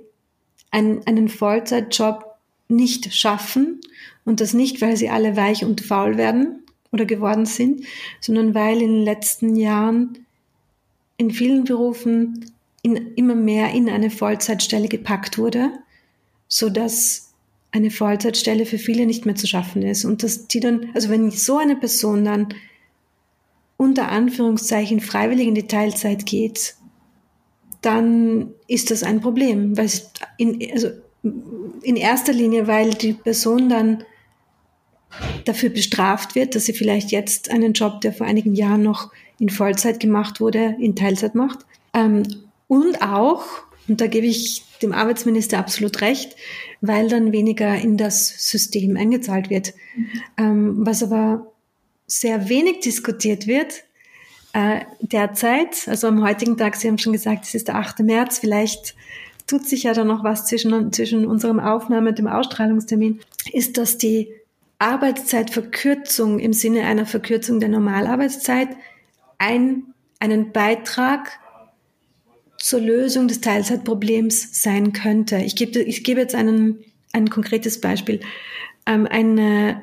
[0.70, 2.25] einen, einen Vollzeitjob
[2.68, 3.80] nicht schaffen
[4.24, 7.84] und das nicht, weil sie alle weich und faul werden oder geworden sind,
[8.20, 10.18] sondern weil in den letzten Jahren
[11.16, 12.52] in vielen Berufen
[12.82, 15.70] in, immer mehr in eine Vollzeitstelle gepackt wurde,
[16.48, 17.32] so dass
[17.72, 20.04] eine Vollzeitstelle für viele nicht mehr zu schaffen ist.
[20.04, 22.48] Und dass die dann, also wenn so eine Person dann
[23.76, 26.76] unter Anführungszeichen freiwillig in die Teilzeit geht,
[27.82, 29.90] dann ist das ein Problem, weil
[30.38, 30.88] in, also
[31.82, 34.04] in erster Linie, weil die Person dann
[35.44, 39.48] dafür bestraft wird, dass sie vielleicht jetzt einen Job, der vor einigen Jahren noch in
[39.48, 41.60] Vollzeit gemacht wurde, in Teilzeit macht.
[41.94, 42.22] Ähm,
[42.68, 43.44] und auch,
[43.88, 46.36] und da gebe ich dem Arbeitsminister absolut recht,
[46.80, 49.74] weil dann weniger in das System eingezahlt wird.
[49.96, 50.06] Mhm.
[50.36, 51.52] Ähm, was aber
[52.06, 53.84] sehr wenig diskutiert wird
[54.52, 58.00] äh, derzeit, also am heutigen Tag, Sie haben schon gesagt, es ist der 8.
[58.00, 58.94] März, vielleicht
[59.46, 63.20] tut sich ja da noch was zwischen, zwischen unserem Aufnahme und dem Ausstrahlungstermin,
[63.52, 64.32] ist, dass die
[64.78, 68.68] Arbeitszeitverkürzung im Sinne einer Verkürzung der Normalarbeitszeit
[69.38, 71.38] ein, einen Beitrag
[72.58, 75.36] zur Lösung des Teilzeitproblems sein könnte.
[75.38, 78.20] Ich gebe, ich gebe jetzt einen, ein konkretes Beispiel.
[78.86, 79.82] Ähm, eine,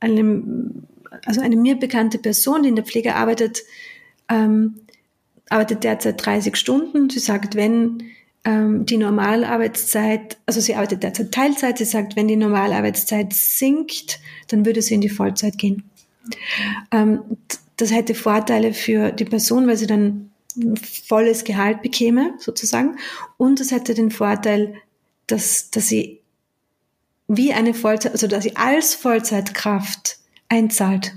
[0.00, 0.42] eine,
[1.24, 3.62] also eine mir bekannte Person, die in der Pflege arbeitet,
[4.28, 4.80] ähm,
[5.48, 7.08] arbeitet derzeit 30 Stunden.
[7.08, 8.02] Sie sagt, wenn
[8.46, 14.82] die Normalarbeitszeit, also sie arbeitet derzeit Teilzeit, sie sagt, wenn die Normalarbeitszeit sinkt, dann würde
[14.82, 15.90] sie in die Vollzeit gehen.
[16.92, 17.22] Ähm,
[17.76, 20.30] das hätte Vorteile für die Person, weil sie dann
[21.06, 22.96] volles Gehalt bekäme, sozusagen.
[23.36, 24.74] Und es hätte den Vorteil,
[25.26, 26.20] dass, dass sie
[27.28, 31.16] wie eine Vollzeit, also dass sie als Vollzeitkraft einzahlt.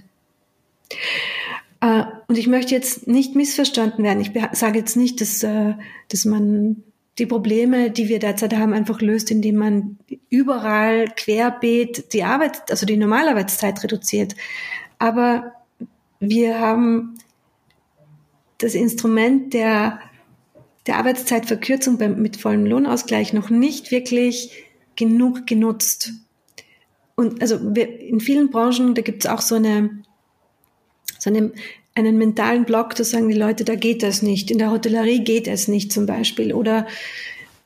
[1.82, 4.20] Äh, und ich möchte jetzt nicht missverstanden werden.
[4.20, 5.76] Ich sage jetzt nicht, dass, äh,
[6.10, 6.84] dass man
[7.20, 9.98] die Probleme, die wir derzeit haben, einfach löst, indem man
[10.30, 14.36] überall querbeet die Arbeit, also die Normalarbeitszeit reduziert.
[14.98, 15.54] Aber
[16.20, 17.16] wir haben
[18.58, 20.00] das Instrument der,
[20.88, 26.14] der Arbeitszeitverkürzung beim, mit vollem Lohnausgleich noch nicht wirklich genug genutzt.
[27.16, 30.04] Und also wir, in vielen Branchen, da gibt es auch so eine,
[31.18, 31.52] so eine,
[32.00, 34.50] einen mentalen Block, da sagen die Leute, da geht das nicht.
[34.52, 36.54] In der Hotellerie geht es nicht zum Beispiel.
[36.54, 36.88] Oder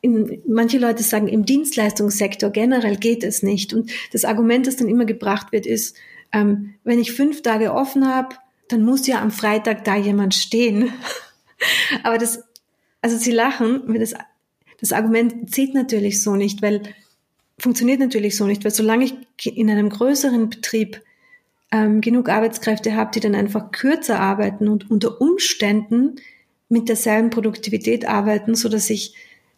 [0.00, 3.72] in, manche Leute sagen, im Dienstleistungssektor generell geht es nicht.
[3.72, 5.96] Und das Argument, das dann immer gebracht wird, ist,
[6.32, 8.36] ähm, wenn ich fünf Tage offen habe,
[8.68, 10.92] dann muss ja am Freitag da jemand stehen.
[12.02, 12.42] Aber das,
[13.00, 14.14] also sie lachen, das,
[14.80, 16.82] das Argument zählt natürlich so nicht, weil
[17.58, 21.00] funktioniert natürlich so nicht, weil solange ich in einem größeren Betrieb
[21.74, 26.16] ähm, genug Arbeitskräfte habe, die dann einfach kürzer arbeiten und unter Umständen
[26.68, 29.14] mit derselben Produktivität arbeiten, so dass ich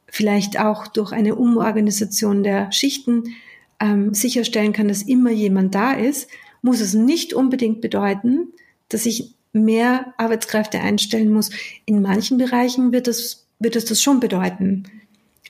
[0.06, 3.34] vielleicht auch durch eine Umorganisation der Schichten
[3.80, 6.30] ähm, sicherstellen kann, dass immer jemand da ist,
[6.62, 8.48] muss es nicht unbedingt bedeuten,
[8.88, 11.50] dass ich mehr Arbeitskräfte einstellen muss.
[11.84, 14.84] In manchen Bereichen wird es, wird es das schon bedeuten.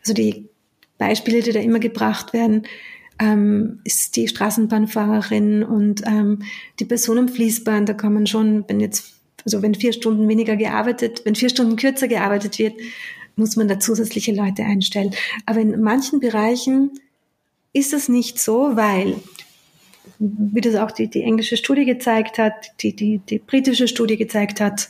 [0.01, 0.49] Also die
[0.99, 2.67] Beispiele, die da immer gebracht werden,
[3.19, 6.43] ähm, ist die Straßenbahnfahrerin und ähm,
[6.79, 7.89] die Person am Fließband.
[7.89, 11.77] Da kann man schon, wenn jetzt, also wenn vier Stunden weniger gearbeitet, wenn vier Stunden
[11.77, 12.75] kürzer gearbeitet wird,
[13.37, 15.15] muss man da zusätzliche Leute einstellen.
[15.45, 16.91] Aber in manchen Bereichen
[17.73, 19.17] ist es nicht so, weil
[20.19, 24.61] wie das auch die, die englische Studie gezeigt hat, die, die, die britische Studie gezeigt
[24.61, 24.89] hat,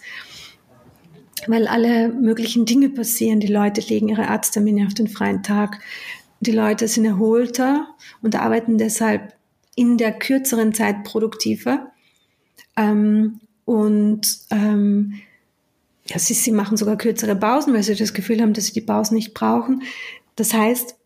[1.47, 3.41] weil alle möglichen Dinge passieren.
[3.41, 5.81] Die Leute legen ihre Arzttermine auf den freien Tag.
[6.40, 7.88] Die Leute sind erholter
[8.22, 9.35] und arbeiten deshalb
[9.75, 11.92] in der kürzeren Zeit produktiver.
[12.77, 15.14] Ähm, und ähm,
[16.09, 18.81] ja, sie, sie machen sogar kürzere Pausen, weil sie das Gefühl haben, dass sie die
[18.81, 19.83] Pausen nicht brauchen.
[20.37, 20.96] Das heißt,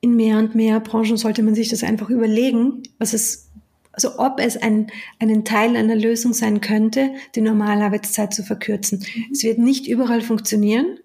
[0.00, 3.48] in mehr und mehr Branchen sollte man sich das einfach überlegen, was es,
[3.92, 8.98] also ob es ein, einen Teil einer Lösung sein könnte, die Normalarbeitszeit zu verkürzen.
[8.98, 9.24] Mhm.
[9.32, 10.98] Es wird nicht überall funktionieren,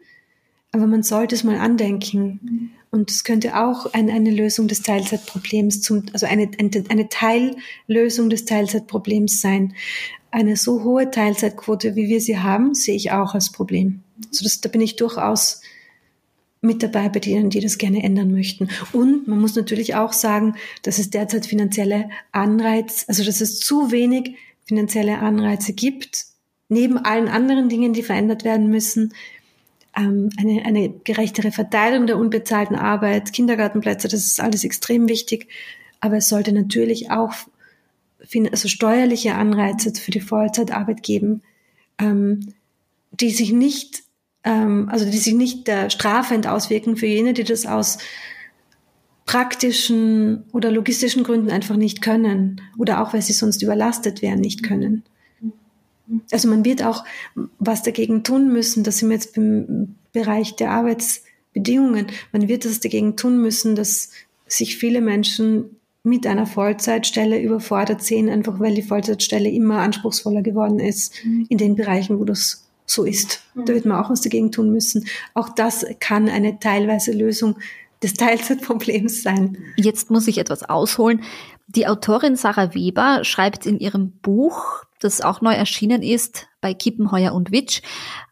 [0.72, 2.39] aber man sollte es mal andenken.
[2.43, 2.70] Mhm.
[2.91, 8.45] Und es könnte auch ein, eine Lösung des Teilzeitproblems zum, also eine, eine, Teillösung des
[8.45, 9.73] Teilzeitproblems sein.
[10.32, 14.02] Eine so hohe Teilzeitquote, wie wir sie haben, sehe ich auch als Problem.
[14.30, 15.62] Also das, da bin ich durchaus
[16.62, 18.69] mit dabei bei denen, die das gerne ändern möchten.
[18.93, 23.91] Und man muss natürlich auch sagen, dass es derzeit finanzielle Anreize, also dass es zu
[23.91, 26.26] wenig finanzielle Anreize gibt,
[26.69, 29.13] neben allen anderen Dingen, die verändert werden müssen,
[29.98, 35.48] ähm, eine, eine gerechtere Verteilung der unbezahlten Arbeit, Kindergartenplätze, das ist alles extrem wichtig.
[36.00, 37.34] Aber es sollte natürlich auch
[38.52, 41.42] also steuerliche Anreize für die Vollzeitarbeit geben,
[42.00, 42.54] ähm,
[43.12, 44.04] die sich nicht
[44.48, 47.98] ähm, also die sich nicht äh, strafend auswirken für jene, die das aus
[49.26, 54.64] praktischen oder logistischen Gründen einfach nicht können oder auch weil sie sonst überlastet wären, nicht
[54.64, 55.04] können.
[56.32, 57.04] Also man wird auch
[57.60, 62.80] was dagegen tun müssen, das sind wir jetzt im Bereich der Arbeitsbedingungen, man wird das
[62.80, 64.12] dagegen tun müssen, dass
[64.48, 70.80] sich viele Menschen mit einer Vollzeitstelle überfordert sehen, einfach weil die Vollzeitstelle immer anspruchsvoller geworden
[70.80, 71.46] ist mhm.
[71.50, 73.41] in den Bereichen, wo das so ist.
[73.54, 73.67] Da mhm.
[73.67, 75.06] wird man auch was dagegen tun müssen.
[75.34, 77.58] Auch das kann eine teilweise Lösung
[78.02, 79.58] des Teilzeitproblems sein.
[79.76, 81.22] Jetzt muss ich etwas ausholen.
[81.67, 87.34] Die Autorin Sarah Weber schreibt in ihrem Buch, das auch neu erschienen ist bei Kippenheuer
[87.34, 87.82] und Witsch,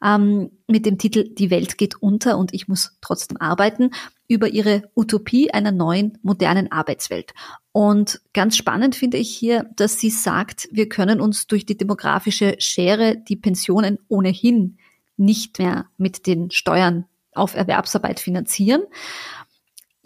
[0.04, 3.92] ähm, mit dem Titel Die Welt geht unter und ich muss trotzdem arbeiten,
[4.28, 7.34] über ihre Utopie einer neuen, modernen Arbeitswelt.
[7.74, 12.56] Und ganz spannend finde ich hier, dass sie sagt, wir können uns durch die demografische
[12.60, 14.78] Schere die Pensionen ohnehin
[15.18, 18.84] nicht mehr mit den Steuern auf Erwerbsarbeit finanzieren.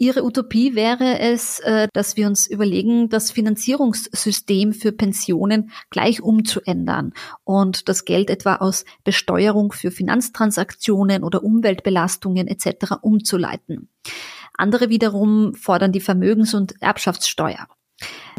[0.00, 7.12] Ihre Utopie wäre es, äh, dass wir uns überlegen, das Finanzierungssystem für Pensionen gleich umzuändern
[7.44, 12.94] und das Geld etwa aus Besteuerung für Finanztransaktionen oder Umweltbelastungen etc.
[13.02, 13.90] umzuleiten.
[14.56, 17.68] Andere wiederum fordern die Vermögens- und Erbschaftssteuer.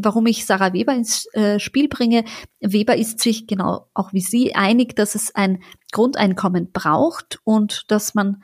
[0.02, 2.24] Warum ich Sarah Weber ins äh, Spiel bringe,
[2.60, 8.16] Weber ist sich genau auch wie Sie einig, dass es ein Grundeinkommen braucht und dass
[8.16, 8.42] man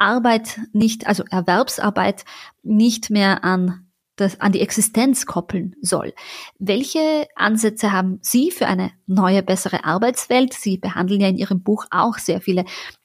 [0.00, 2.24] Arbeit nicht, also Erwerbsarbeit
[2.62, 3.86] nicht mehr an
[4.16, 6.12] das, an die Existenz koppeln soll.
[6.58, 10.52] Welche Ansätze haben Sie für eine neue, bessere Arbeitswelt?
[10.52, 12.64] Sie behandeln ja in Ihrem Buch auch sehr viele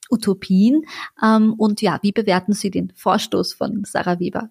[0.10, 0.84] Utopien.
[1.24, 4.50] Ähm, und ja, wie bewerten Sie den Vorstoß von Sarah Weber?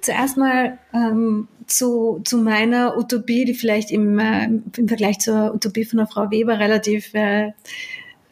[0.00, 5.84] Zuerst mal ähm, zu, zu meiner Utopie, die vielleicht im, äh, im Vergleich zur Utopie
[5.84, 7.52] von der Frau Weber relativ, äh,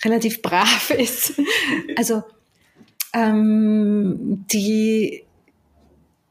[0.03, 1.35] relativ brav ist.
[1.97, 2.23] Also
[3.13, 5.25] ähm, die,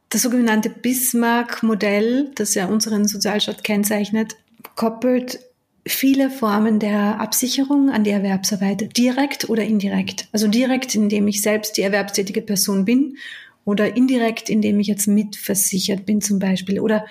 [0.09, 4.35] das sogenannte Bismarck-Modell, das ja unseren Sozialstaat kennzeichnet,
[4.75, 5.39] koppelt
[5.85, 10.27] viele Formen der Absicherung an die Erwerbsarbeit, direkt oder indirekt.
[10.31, 13.17] Also direkt, indem ich selbst die erwerbstätige Person bin
[13.65, 17.05] oder indirekt, indem ich jetzt mitversichert bin zum Beispiel oder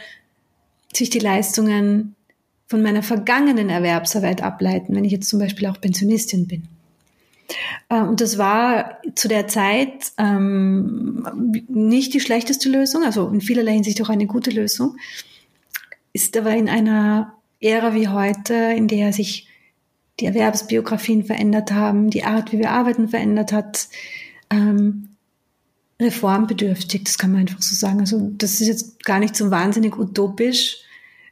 [0.92, 2.14] sich die Leistungen
[2.66, 6.68] von meiner vergangenen Erwerbsarbeit ableiten, wenn ich jetzt zum Beispiel auch Pensionistin bin.
[7.88, 13.72] Äh, und das war zu der Zeit ähm, nicht die schlechteste Lösung, also in vielerlei
[13.72, 14.96] Hinsicht auch eine gute Lösung,
[16.12, 19.48] ist aber in einer Ära wie heute, in der sich
[20.20, 23.88] die Erwerbsbiografien verändert haben, die Art, wie wir arbeiten, verändert hat,
[24.50, 25.10] ähm,
[26.00, 28.00] reformbedürftig, das kann man einfach so sagen.
[28.00, 30.78] Also das ist jetzt gar nicht so wahnsinnig utopisch.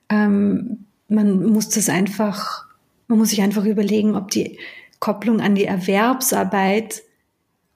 [0.08, 2.66] Ähm, man muss das einfach,
[3.08, 4.58] man muss sich einfach überlegen, ob die
[5.04, 7.02] Kopplung an die Erwerbsarbeit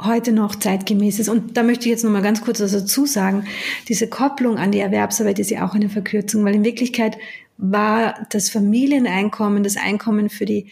[0.00, 1.28] heute noch zeitgemäß ist.
[1.28, 3.44] Und da möchte ich jetzt noch mal ganz kurz dazu sagen.
[3.86, 7.18] Diese Kopplung an die Erwerbsarbeit ist ja auch eine Verkürzung, weil in Wirklichkeit
[7.58, 10.68] war das Familieneinkommen das Einkommen für die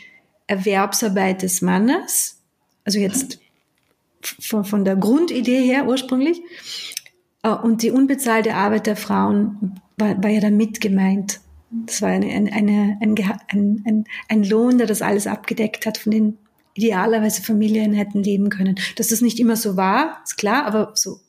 [0.46, 2.40] Erwerbsarbeit des Mannes,
[2.84, 3.38] also jetzt
[4.22, 6.40] von, von der Grundidee her ursprünglich,
[7.42, 11.40] äh, und die unbezahlte Arbeit der Frauen war, war ja damit gemeint.
[11.70, 12.98] Das war eine, eine, eine,
[13.48, 16.38] ein, ein, ein Lohn, der das alles abgedeckt hat, von den
[16.76, 18.76] idealerweise Familien hätten leben können.
[18.96, 21.20] Dass das nicht immer so war, ist klar, aber so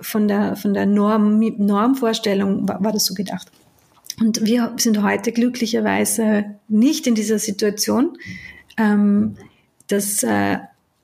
[0.00, 3.50] von der, von der Norm, Normvorstellung war, war das so gedacht.
[4.20, 8.16] Und wir sind heute glücklicherweise nicht in dieser Situation,
[8.76, 9.36] ähm,
[9.88, 10.58] dass, äh,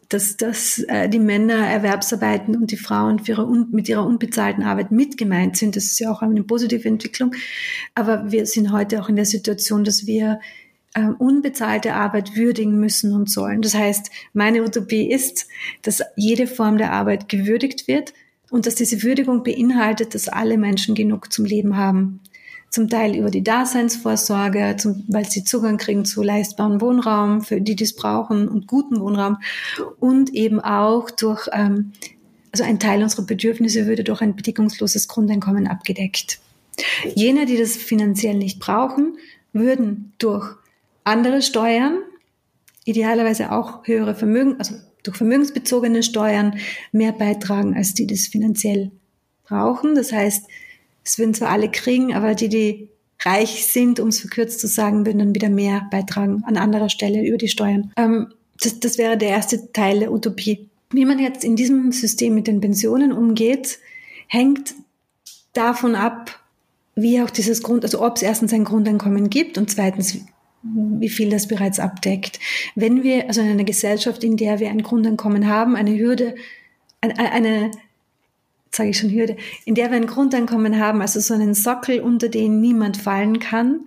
[0.09, 4.63] dass, dass äh, die Männer Erwerbsarbeiten und die Frauen für ihre un mit ihrer unbezahlten
[4.63, 5.75] Arbeit mitgemeint sind.
[5.75, 7.35] Das ist ja auch eine positive Entwicklung.
[7.95, 10.41] Aber wir sind heute auch in der Situation, dass wir
[10.95, 13.63] äh, unbezahlte Arbeit würdigen müssen und sollen.
[13.63, 15.47] Das heißt, meine Utopie ist,
[15.83, 18.13] dass jede Form der Arbeit gewürdigt wird
[18.51, 22.21] und dass diese Würdigung beinhaltet, dass alle Menschen genug zum Leben haben
[22.71, 27.75] zum Teil über die Daseinsvorsorge, zum, weil sie Zugang kriegen zu leistbaren Wohnraum, für die,
[27.75, 29.39] die es brauchen und guten Wohnraum
[29.99, 31.93] und eben auch durch, ähm,
[32.53, 36.39] also ein Teil unserer Bedürfnisse würde durch ein bedingungsloses Grundeinkommen abgedeckt.
[37.15, 39.19] Jene, die das finanziell nicht brauchen,
[39.53, 40.55] würden durch
[41.05, 41.99] andere Steuern,
[42.85, 46.59] idealerweise auch höhere Vermögen, also durch vermögensbezogene Steuern
[46.93, 48.91] mehr beitragen, als die das finanziell
[49.45, 49.95] brauchen.
[49.95, 50.47] Das heißt,
[51.05, 52.89] es würden zwar alle kriegen, aber die, die
[53.23, 57.27] reich sind, um es verkürzt zu sagen, würden dann wieder mehr beitragen an anderer Stelle
[57.27, 57.93] über die Steuern.
[57.97, 60.69] Ähm, das, das wäre der erste Teil der Utopie.
[60.91, 63.79] Wie man jetzt in diesem System mit den Pensionen umgeht,
[64.27, 64.75] hängt
[65.53, 66.41] davon ab,
[66.95, 70.19] wie auch dieses Grund, also ob es erstens ein Grundeinkommen gibt und zweitens,
[70.63, 72.39] wie viel das bereits abdeckt.
[72.75, 76.35] Wenn wir, also in einer Gesellschaft, in der wir ein Grundeinkommen haben, eine Hürde,
[77.01, 77.71] eine, eine
[78.71, 82.29] sage ich schon Hürde, in der wir ein Grundeinkommen haben, also so einen Sockel, unter
[82.29, 83.81] den niemand fallen kann,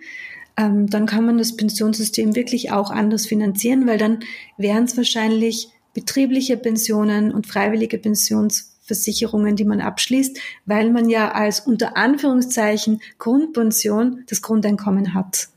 [0.57, 4.19] ähm, dann kann man das Pensionssystem wirklich auch anders finanzieren, weil dann
[4.57, 11.61] wären es wahrscheinlich betriebliche Pensionen und freiwillige Pensionsversicherungen, die man abschließt, weil man ja als
[11.61, 15.49] unter Anführungszeichen Grundpension das Grundeinkommen hat.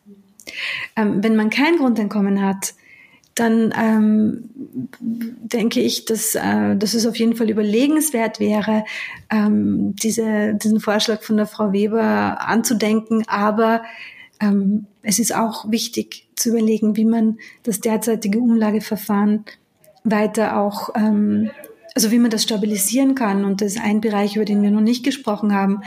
[0.97, 2.75] Ähm, wenn man kein Grundeinkommen hat,
[3.37, 4.49] dann ähm,
[4.99, 8.85] denke ich, dass, äh, dass es auf jeden Fall überlegenswert wäre,
[9.31, 13.25] ähm, diese, diesen Vorschlag von der Frau Weber anzudenken.
[13.29, 13.83] Aber
[14.41, 19.45] ähm, es ist auch wichtig zu überlegen, wie man das derzeitige Umlageverfahren
[20.03, 21.51] weiter auch, ähm,
[21.95, 23.45] also wie man das stabilisieren kann.
[23.45, 25.83] Und das ist ein Bereich, über den wir noch nicht gesprochen haben,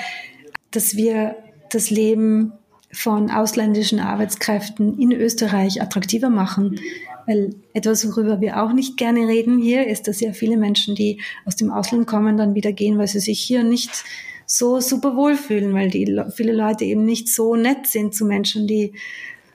[0.69, 1.35] dass wir
[1.71, 2.53] das Leben
[2.91, 6.79] von ausländischen Arbeitskräften in Österreich attraktiver machen.
[7.27, 11.21] Weil etwas, worüber wir auch nicht gerne reden hier, ist, dass ja viele Menschen, die
[11.45, 14.03] aus dem Ausland kommen, dann wieder gehen, weil sie sich hier nicht
[14.47, 18.93] so super wohlfühlen, weil die viele Leute eben nicht so nett sind zu Menschen, die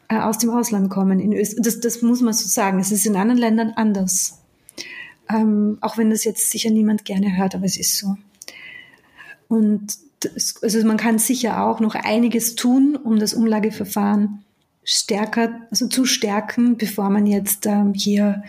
[0.08, 1.18] äh, aus dem Ausland kommen.
[1.18, 2.78] In Öst das, das muss man so sagen.
[2.78, 4.40] Es ist in anderen Ländern anders.
[5.28, 8.16] Ähm, auch wenn das jetzt sicher niemand gerne hört, aber es ist so.
[9.48, 14.44] Und also man kann sicher auch noch einiges tun, um das Umlageverfahren
[14.84, 18.42] stärker, also zu stärken, bevor man jetzt ähm, hier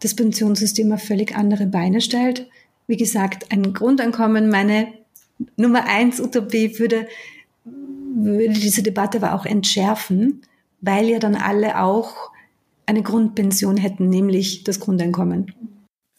[0.00, 2.48] das Pensionssystem auf völlig andere Beine stellt.
[2.86, 4.88] Wie gesagt, ein Grundeinkommen, meine
[5.56, 7.08] Nummer eins Utopie würde,
[7.64, 10.42] würde diese Debatte aber auch entschärfen,
[10.80, 12.30] weil ja dann alle auch
[12.86, 15.52] eine Grundpension hätten, nämlich das Grundeinkommen.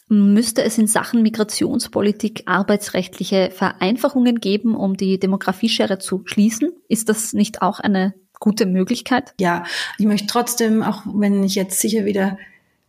[0.10, 6.72] Müsste es in Sachen Migrationspolitik arbeitsrechtliche Vereinfachungen geben, um die Demografieschere zu schließen?
[6.88, 9.34] Ist das nicht auch eine gute Möglichkeit?
[9.40, 9.66] Ja,
[9.98, 12.38] ich möchte trotzdem, auch wenn ich jetzt sicher wieder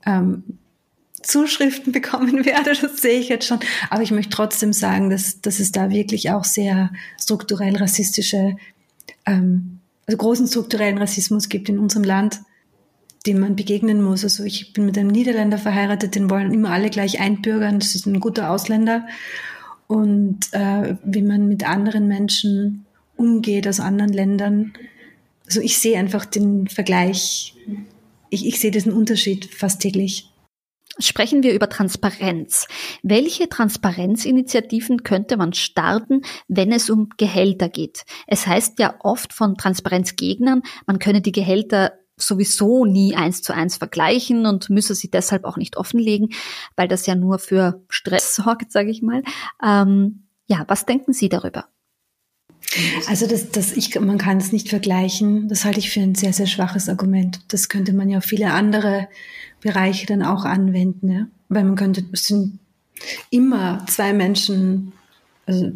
[0.07, 0.45] ähm,
[1.21, 3.59] Zuschriften bekommen werde, das sehe ich jetzt schon,
[3.91, 8.57] aber ich möchte trotzdem sagen, dass, dass es da wirklich auch sehr strukturell rassistische,
[9.27, 12.41] ähm, also großen strukturellen Rassismus gibt in unserem Land
[13.27, 14.25] dem man begegnen muss.
[14.25, 17.79] Also ich bin mit einem Niederländer verheiratet, den wollen immer alle gleich einbürgern.
[17.79, 19.07] Das ist ein guter Ausländer.
[19.87, 22.85] Und äh, wie man mit anderen Menschen
[23.17, 24.73] umgeht aus anderen Ländern.
[25.47, 27.55] Also ich sehe einfach den Vergleich.
[28.31, 30.31] Ich, ich sehe diesen Unterschied fast täglich.
[31.01, 32.67] Sprechen wir über Transparenz.
[33.03, 38.05] Welche Transparenzinitiativen könnte man starten, wenn es um Gehälter geht?
[38.27, 43.77] Es heißt ja oft von Transparenzgegnern, man könne die Gehälter sowieso nie eins zu eins
[43.77, 46.31] vergleichen und müsse sie deshalb auch nicht offenlegen,
[46.77, 49.23] weil das ja nur für Stress sorgt, sage ich mal.
[49.65, 51.67] Ähm, ja, was denken Sie darüber?
[53.07, 55.49] Also das, das ich, man kann es nicht vergleichen.
[55.49, 57.41] Das halte ich für ein sehr, sehr schwaches Argument.
[57.49, 59.09] Das könnte man ja auf viele andere
[59.61, 61.11] Bereiche dann auch anwenden.
[61.11, 61.27] Ja?
[61.49, 62.59] Weil man könnte, es sind
[63.31, 64.93] immer zwei Menschen,
[65.47, 65.73] also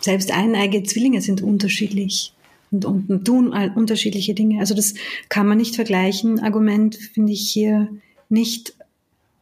[0.00, 2.34] selbst eineige Zwillinge sind unterschiedlich
[2.74, 4.60] und, und tun unterschiedliche Dinge.
[4.60, 4.94] Also das
[5.28, 6.40] kann man nicht vergleichen.
[6.40, 7.88] Argument finde ich hier
[8.28, 8.74] nicht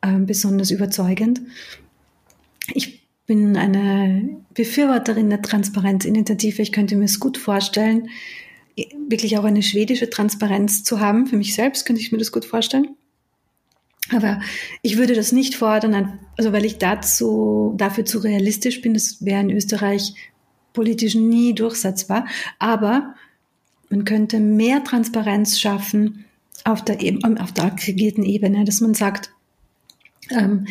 [0.03, 1.41] äh, besonders überzeugend.
[2.75, 6.63] Ich bin eine Befürworterin der Transparenzinitiative.
[6.63, 8.09] Ich könnte mir es gut vorstellen,
[9.09, 11.27] wirklich auch eine schwedische Transparenz zu haben.
[11.27, 12.97] Für mich selbst könnte ich mir das gut vorstellen.
[14.11, 14.41] Aber
[14.83, 18.95] ich würde das nicht fordern, also weil ich dazu, dafür zu realistisch bin.
[18.95, 20.15] Das wäre in Österreich
[20.73, 22.27] politisch nie durchsetzbar.
[22.59, 23.15] Aber
[23.91, 26.25] man könnte mehr Transparenz schaffen
[26.65, 26.97] auf der,
[27.41, 29.31] auf der aggregierten Ebene, dass man sagt,
[30.31, 30.67] ähm,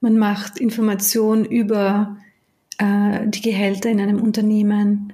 [0.00, 2.16] man macht Informationen über
[2.78, 5.12] äh, die Gehälter in einem Unternehmen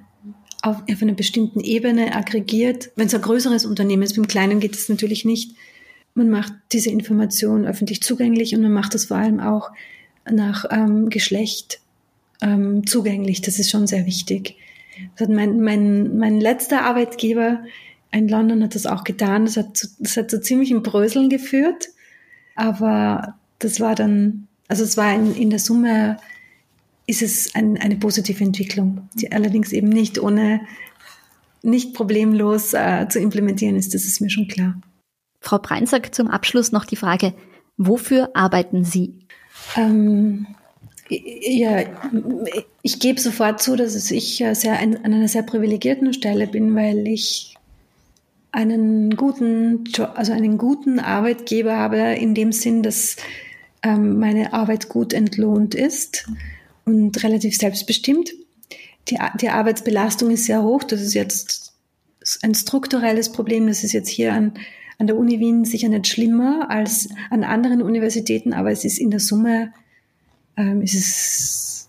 [0.62, 2.91] auf, auf einer bestimmten Ebene aggregiert.
[2.97, 5.57] Wenn es ein größeres Unternehmen ist, beim kleinen geht es natürlich nicht.
[6.14, 9.70] Man macht diese Informationen öffentlich zugänglich und man macht das vor allem auch
[10.30, 11.80] nach ähm, Geschlecht
[12.41, 13.43] ähm, zugänglich.
[13.43, 14.57] Das ist schon sehr wichtig.
[15.28, 17.62] Mein, mein, mein letzter Arbeitgeber
[18.11, 19.45] in London hat das auch getan.
[19.45, 21.89] Das hat, zu, das hat so ziemlich ein Bröseln geführt.
[22.57, 26.16] Aber das war dann, also es war in, in der Summe,
[27.07, 30.61] ist es ein, eine positive Entwicklung, die allerdings eben nicht ohne,
[31.62, 33.95] nicht problemlos äh, zu implementieren ist.
[33.95, 34.80] Das ist mir schon klar.
[35.41, 37.34] Frau Breinsack, zum Abschluss noch die Frage,
[37.76, 39.26] wofür arbeiten Sie?
[39.76, 40.47] Ähm,
[41.09, 41.84] ja,
[42.82, 47.54] ich gebe sofort zu, dass ich sehr an einer sehr privilegierten Stelle bin, weil ich
[48.52, 49.84] einen guten,
[50.14, 53.16] also einen guten Arbeitgeber habe in dem Sinn, dass
[53.82, 56.28] ähm, meine Arbeit gut entlohnt ist
[56.84, 58.30] und relativ selbstbestimmt.
[59.09, 60.82] Die, die Arbeitsbelastung ist sehr hoch.
[60.84, 61.72] Das ist jetzt
[62.42, 63.66] ein strukturelles Problem.
[63.66, 64.54] Das ist jetzt hier an,
[64.98, 69.11] an der Uni Wien sicher nicht schlimmer als an anderen Universitäten, aber es ist in
[69.11, 69.72] der Summe
[70.59, 71.88] ähm, ist es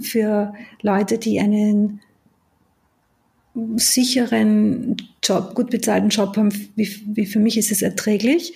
[0.00, 0.52] für
[0.82, 2.00] Leute, die einen
[3.76, 8.52] sicheren Job, gut bezahlten Job haben, wie, wie für mich ist es erträglich.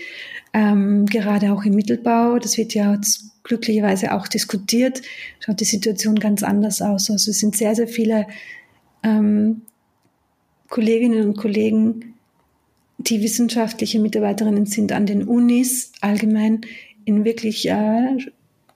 [0.52, 3.00] Ähm, gerade auch im Mittelbau, das wird ja
[3.42, 5.02] glücklicherweise auch diskutiert,
[5.40, 7.10] schaut die Situation ganz anders aus.
[7.10, 8.26] Also es sind sehr, sehr viele
[9.02, 9.62] ähm,
[10.68, 12.14] Kolleginnen und Kollegen,
[12.98, 16.60] die wissenschaftliche Mitarbeiterinnen sind an den Unis allgemein
[17.04, 18.16] in wirklich äh,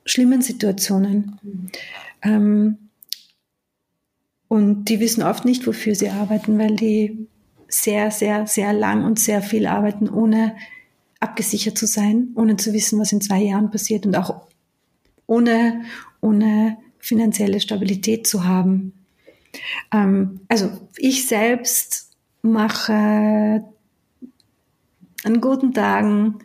[0.07, 1.39] schlimmen Situationen.
[2.23, 2.79] Ähm,
[4.49, 7.27] und die wissen oft nicht, wofür sie arbeiten, weil die
[7.69, 10.57] sehr, sehr, sehr lang und sehr viel arbeiten, ohne
[11.19, 14.47] abgesichert zu sein, ohne zu wissen, was in zwei Jahren passiert und auch
[15.27, 15.83] ohne,
[16.21, 18.93] ohne finanzielle Stabilität zu haben.
[19.93, 23.65] Ähm, also ich selbst mache
[25.25, 26.39] an guten Tagen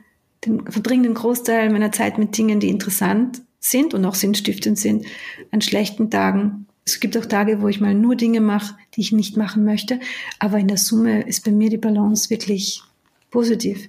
[0.44, 5.06] den, verbringe Großteil meiner Zeit mit Dingen, die interessant sind und auch sinnstiftend sind.
[5.52, 9.12] An schlechten Tagen es gibt auch Tage, wo ich mal nur Dinge mache, die ich
[9.12, 10.00] nicht machen möchte.
[10.40, 12.82] Aber in der Summe ist bei mir die Balance wirklich
[13.30, 13.88] positiv.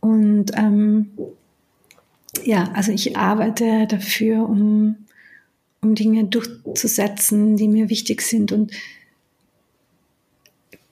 [0.00, 1.10] Und ähm,
[2.44, 4.96] ja, also ich arbeite dafür, um,
[5.82, 8.50] um Dinge durchzusetzen, die mir wichtig sind.
[8.50, 8.72] Und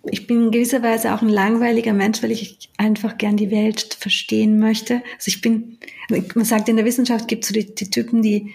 [0.05, 3.97] ich bin in gewisser Weise auch ein langweiliger Mensch, weil ich einfach gern die Welt
[4.01, 5.03] verstehen möchte.
[5.17, 5.79] Also ich bin,
[6.09, 8.55] man sagt in der Wissenschaft gibt es so die, die Typen, die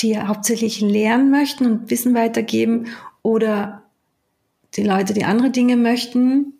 [0.00, 2.86] die hauptsächlich lernen möchten und Wissen weitergeben
[3.22, 3.82] oder
[4.74, 6.52] die Leute, die andere Dinge möchten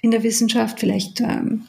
[0.00, 1.66] in der Wissenschaft, vielleicht ähm,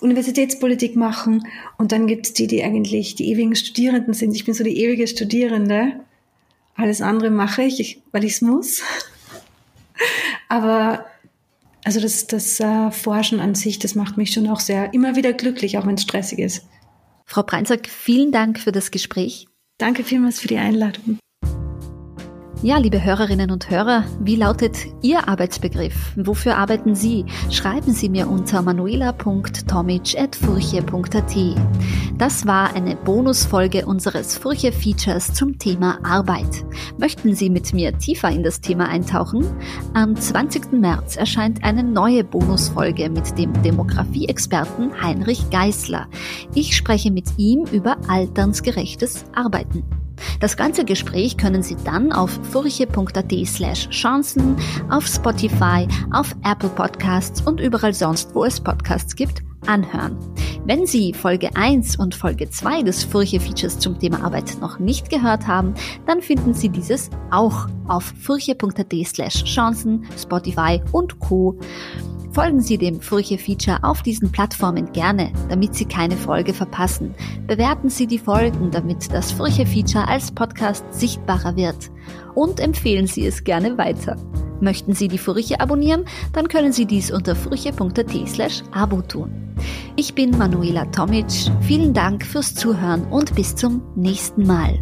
[0.00, 1.46] Universitätspolitik machen
[1.78, 4.34] und dann gibt es die, die eigentlich die ewigen Studierenden sind.
[4.34, 6.00] Ich bin so die ewige Studierende.
[6.76, 8.82] Alles andere mache ich, weil ich es muss.
[10.48, 11.06] Aber
[11.84, 15.32] also das, das äh, Forschen an sich, das macht mich schon auch sehr immer wieder
[15.32, 16.66] glücklich, auch wenn es stressig ist.
[17.26, 19.46] Frau Breinsack, vielen Dank für das Gespräch.
[19.78, 21.18] Danke vielmals für die Einladung.
[22.64, 26.14] Ja, liebe Hörerinnen und Hörer, wie lautet Ihr Arbeitsbegriff?
[26.16, 27.26] Wofür arbeiten Sie?
[27.50, 31.36] Schreiben Sie mir unter manuela.tomic.furche.at.
[32.16, 36.64] Das war eine Bonusfolge unseres Furche-Features zum Thema Arbeit.
[36.96, 39.44] Möchten Sie mit mir tiefer in das Thema eintauchen?
[39.92, 40.72] Am 20.
[40.72, 46.06] März erscheint eine neue Bonusfolge mit dem Demografie-Experten Heinrich Geißler.
[46.54, 49.84] Ich spreche mit ihm über alternsgerechtes Arbeiten.
[50.40, 54.56] Das ganze Gespräch können Sie dann auf furche.at slash Chancen,
[54.90, 60.16] auf Spotify, auf Apple Podcasts und überall sonst, wo es Podcasts gibt, anhören.
[60.66, 65.46] Wenn Sie Folge 1 und Folge 2 des Furche-Features zum Thema Arbeit noch nicht gehört
[65.46, 65.74] haben,
[66.06, 71.58] dann finden Sie dieses auch auf furche.at slash Chancen, Spotify und Co.
[72.34, 77.14] Folgen Sie dem Furche-Feature auf diesen Plattformen gerne, damit Sie keine Folge verpassen.
[77.46, 81.92] Bewerten Sie die Folgen, damit das Furche-Feature als Podcast sichtbarer wird.
[82.34, 84.16] Und empfehlen Sie es gerne weiter.
[84.60, 86.06] Möchten Sie die Furche abonnieren?
[86.32, 89.54] Dann können Sie dies unter furche.at slash abo tun.
[89.94, 91.26] Ich bin Manuela Tomic.
[91.60, 94.80] Vielen Dank fürs Zuhören und bis zum nächsten Mal.